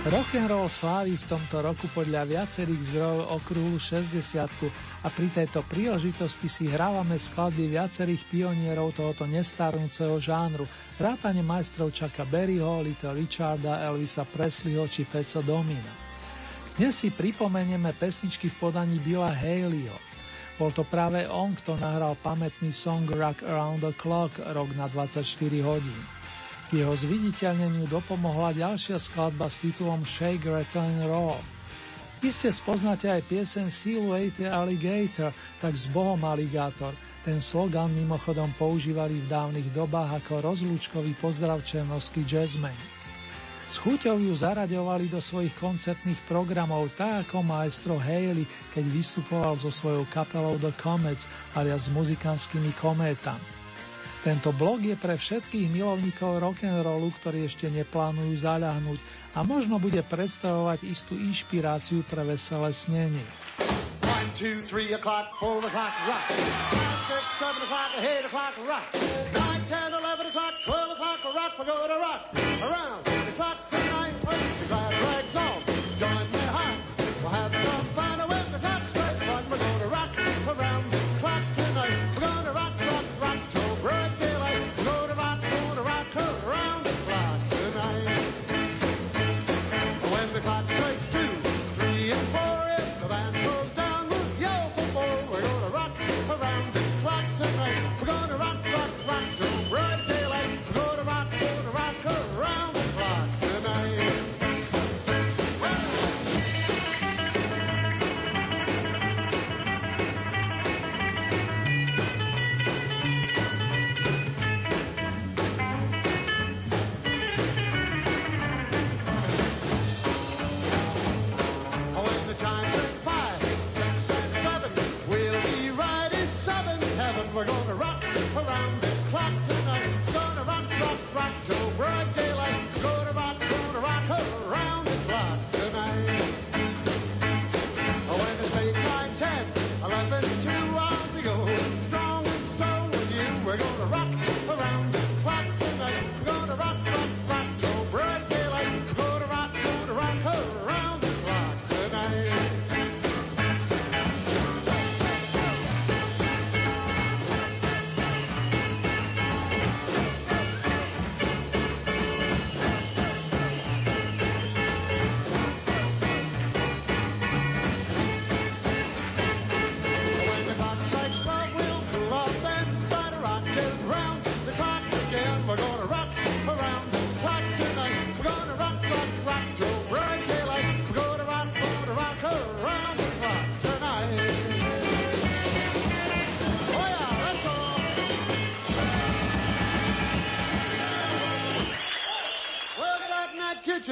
Rock'n'roll 0.08 0.72
slávi 0.72 1.20
v 1.20 1.28
tomto 1.28 1.60
roku 1.60 1.92
podľa 1.92 2.24
viacerých 2.24 2.82
zdrojov 2.88 3.36
okruhu 3.36 3.76
60 3.76 4.16
a 5.04 5.08
pri 5.12 5.28
tejto 5.28 5.60
príležitosti 5.60 6.48
si 6.48 6.72
hrávame 6.72 7.20
skladby 7.20 7.68
viacerých 7.68 8.24
pionierov 8.32 8.96
tohoto 8.96 9.28
nestarnúceho 9.28 10.16
žánru, 10.16 10.64
vrátane 10.96 11.44
majstrov 11.44 11.92
Chucka 11.92 12.24
Berryho, 12.24 12.80
Little 12.80 13.12
Richarda, 13.12 13.84
Elvisa 13.84 14.24
Presleyho 14.24 14.88
či 14.88 15.04
Peco 15.04 15.44
Domina. 15.44 16.05
Dnes 16.76 16.92
si 16.92 17.08
pripomenieme 17.08 17.96
pesničky 17.96 18.52
v 18.52 18.68
podaní 18.68 19.00
Billa 19.00 19.32
Haleyho. 19.32 19.96
Bol 20.60 20.76
to 20.76 20.84
práve 20.84 21.24
on, 21.24 21.56
kto 21.56 21.72
nahral 21.80 22.20
pamätný 22.20 22.68
song 22.68 23.08
Rock 23.08 23.40
Around 23.48 23.80
the 23.80 23.96
Clock 23.96 24.36
rok 24.52 24.68
na 24.76 24.84
24 24.92 25.24
hodín. 25.64 26.02
K 26.68 26.84
jeho 26.84 26.92
zviditeľneniu 26.92 27.88
dopomohla 27.88 28.52
ďalšia 28.52 29.00
skladba 29.00 29.48
s 29.48 29.64
titulom 29.64 30.04
Shake, 30.04 30.44
and 30.52 31.00
Roll. 31.08 31.40
Iste 32.20 32.52
spoznáte 32.52 33.08
aj 33.08 33.24
piesen 33.24 33.72
Silhouette 33.72 34.44
Alligator, 34.44 35.32
tak 35.64 35.80
s 35.80 35.88
Bohom 35.88 36.20
Alligator. 36.28 36.92
Ten 37.24 37.40
slogan 37.40 37.88
mimochodom 37.96 38.52
používali 38.60 39.24
v 39.24 39.30
dávnych 39.32 39.72
dobách 39.72 40.20
ako 40.20 40.52
rozlúčkový 40.52 41.16
pozdrav 41.24 41.64
černovský 41.64 42.20
jazzmen. 42.28 42.95
S 43.66 43.82
chuťou 43.82 44.22
ju 44.22 44.30
zaraďovali 44.30 45.10
do 45.10 45.18
svojich 45.18 45.50
koncertných 45.58 46.22
programov 46.30 46.86
tak 46.94 47.26
ako 47.26 47.42
maestro 47.42 47.98
Haley, 47.98 48.46
keď 48.70 48.84
vystupoval 48.86 49.58
so 49.58 49.74
svojou 49.74 50.06
kapelou 50.06 50.54
The 50.54 50.70
Comets 50.78 51.26
alias 51.58 51.90
s 51.90 51.92
muzikantskými 51.92 52.70
kométami. 52.78 53.55
Tento 54.26 54.50
blog 54.50 54.82
je 54.82 54.98
pre 54.98 55.14
všetkých 55.14 55.70
milovníkov 55.70 56.42
rock'n'rollu, 56.42 57.14
ktorí 57.22 57.46
ešte 57.46 57.70
neplánujú 57.70 58.34
zaľahnúť 58.42 58.98
a 59.38 59.46
možno 59.46 59.78
bude 59.78 60.02
predstavovať 60.02 60.82
istú 60.82 61.14
inšpiráciu 61.14 62.02
pre 62.10 62.26
veselé 62.26 62.74
snenie. 62.74 63.22
1, 64.02 64.34
2, 64.34 64.66
3 64.66 64.98
o'clock, 64.98 65.30
4 65.38 65.70
o'clock, 65.70 65.94
rock. 66.10 66.26
5, 66.26 66.42
6, 67.06 67.38
7 67.38 67.70
o'clock, 67.70 67.90
8 68.02 68.26
o'clock, 68.26 68.54
rock. 68.66 68.86
9, 69.30 69.62
10, 69.62 69.94
11 69.94 70.30
o'clock, 70.34 70.54
12 70.74 70.96
o'clock, 70.98 71.18
rock. 71.30 71.52
We're 71.62 71.70
gonna 71.70 71.98
rock 72.02 72.22
around 72.66 73.06
the 73.06 73.34
clock 73.38 73.62
tonight. 73.70 74.55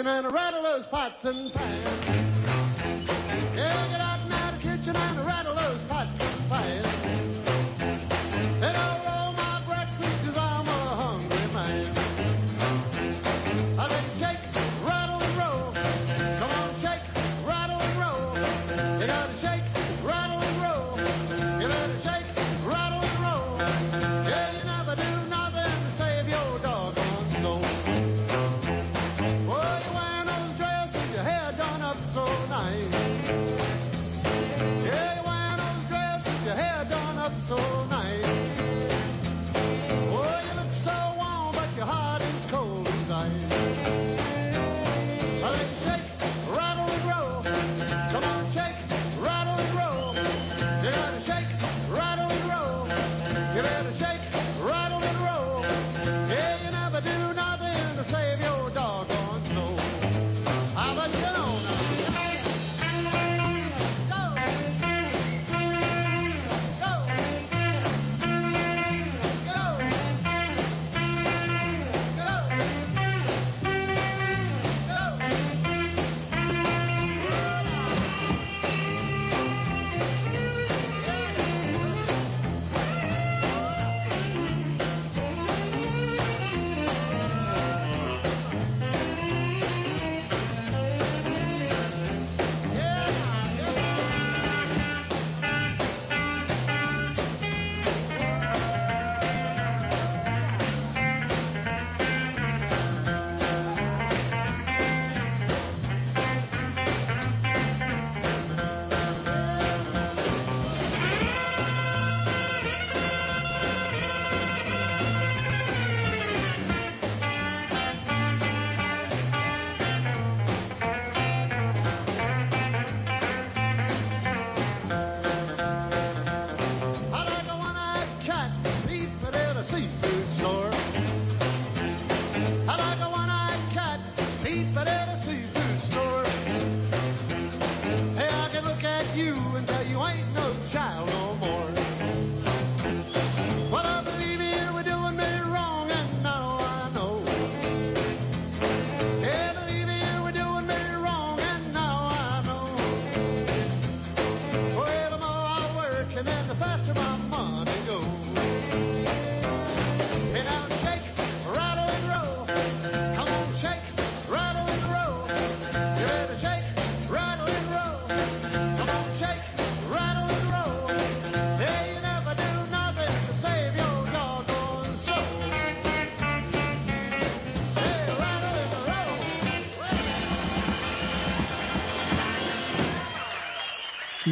And 0.07 0.33
rattle 0.33 0.63
those 0.63 0.87
pots 0.87 1.25
and 1.25 1.53
pans. 1.53 2.34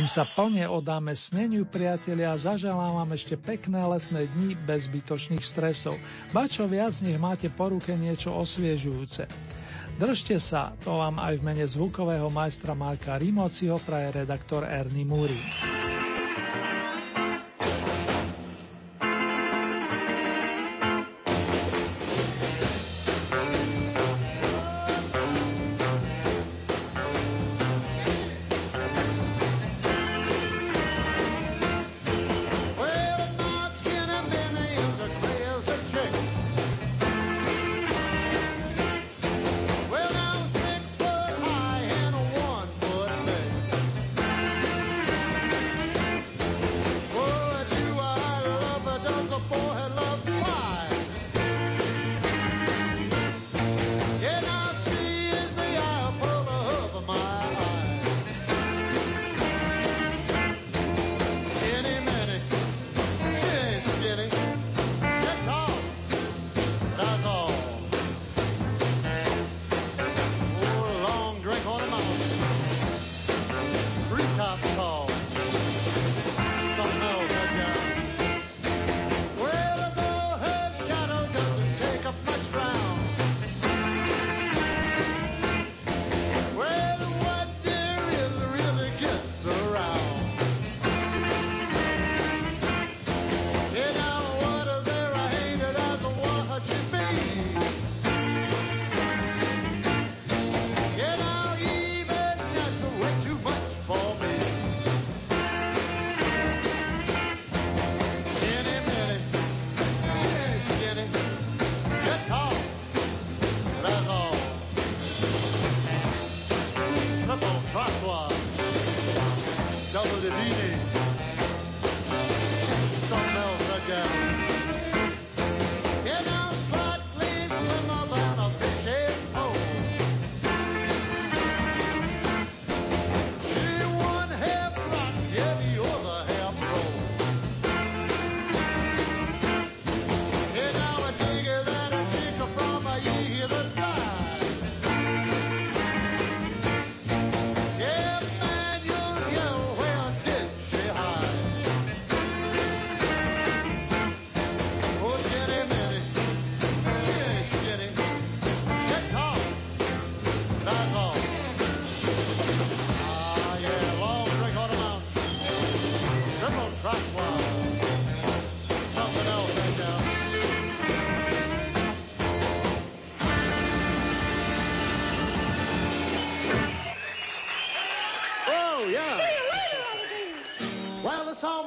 Kým 0.02 0.10
sa 0.10 0.26
plne 0.26 0.66
odáme 0.66 1.14
sneniu, 1.14 1.62
priatelia, 1.62 2.34
zaželám 2.34 2.98
vám 2.98 3.14
ešte 3.14 3.38
pekné 3.38 3.86
letné 3.86 4.26
dni 4.34 4.58
bez 4.66 4.90
zbytočných 4.90 5.46
stresov. 5.46 5.94
Ba 6.34 6.50
čo 6.50 6.66
viac, 6.66 6.90
nech 7.06 7.22
máte 7.22 7.46
po 7.46 7.70
ruke 7.70 7.94
niečo 7.94 8.34
osviežujúce. 8.34 9.30
Držte 10.02 10.42
sa, 10.42 10.74
to 10.82 10.98
vám 10.98 11.22
aj 11.22 11.38
v 11.38 11.46
mene 11.46 11.62
zvukového 11.62 12.26
majstra 12.34 12.74
Marka 12.74 13.14
Rimociho 13.14 13.78
praje 13.78 14.26
redaktor 14.26 14.66
Ernie 14.66 15.06
Múrin. 15.06 15.38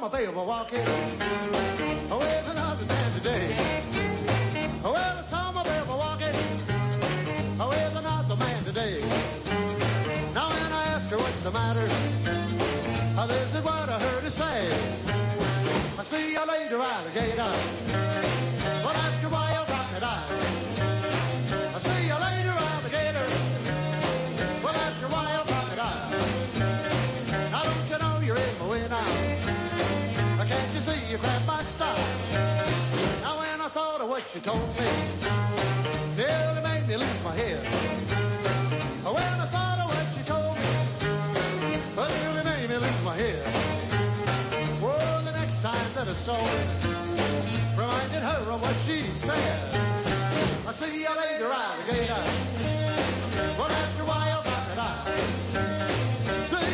my 0.08 0.18
baby 0.18 0.32
walking. 0.32 0.84
Oh, 2.10 2.20
it's 2.22 2.48
another 2.48 2.84
day 2.84 3.06
today. 3.16 3.56
Oh, 4.84 4.92
well, 4.92 5.18
I 5.18 5.22
saw 5.22 5.50
my 5.50 5.64
baby 5.64 5.88
walking. 5.88 6.36
Oh, 7.58 7.72
it's 7.72 7.96
another 7.96 8.36
man 8.36 8.64
today. 8.64 9.00
Now, 10.32 10.48
when 10.48 10.72
I 10.72 10.84
ask 10.94 11.08
her 11.10 11.16
what's 11.16 11.42
the 11.42 11.50
matter, 11.50 11.86
oh, 13.18 13.26
this 13.26 13.54
is 13.54 13.64
what 13.64 13.88
I 13.88 13.98
heard 13.98 14.22
her 14.22 14.30
say. 14.30 14.70
I 15.98 16.02
see 16.04 16.32
you 16.34 16.46
later, 16.46 16.80
alligator. 16.80 17.75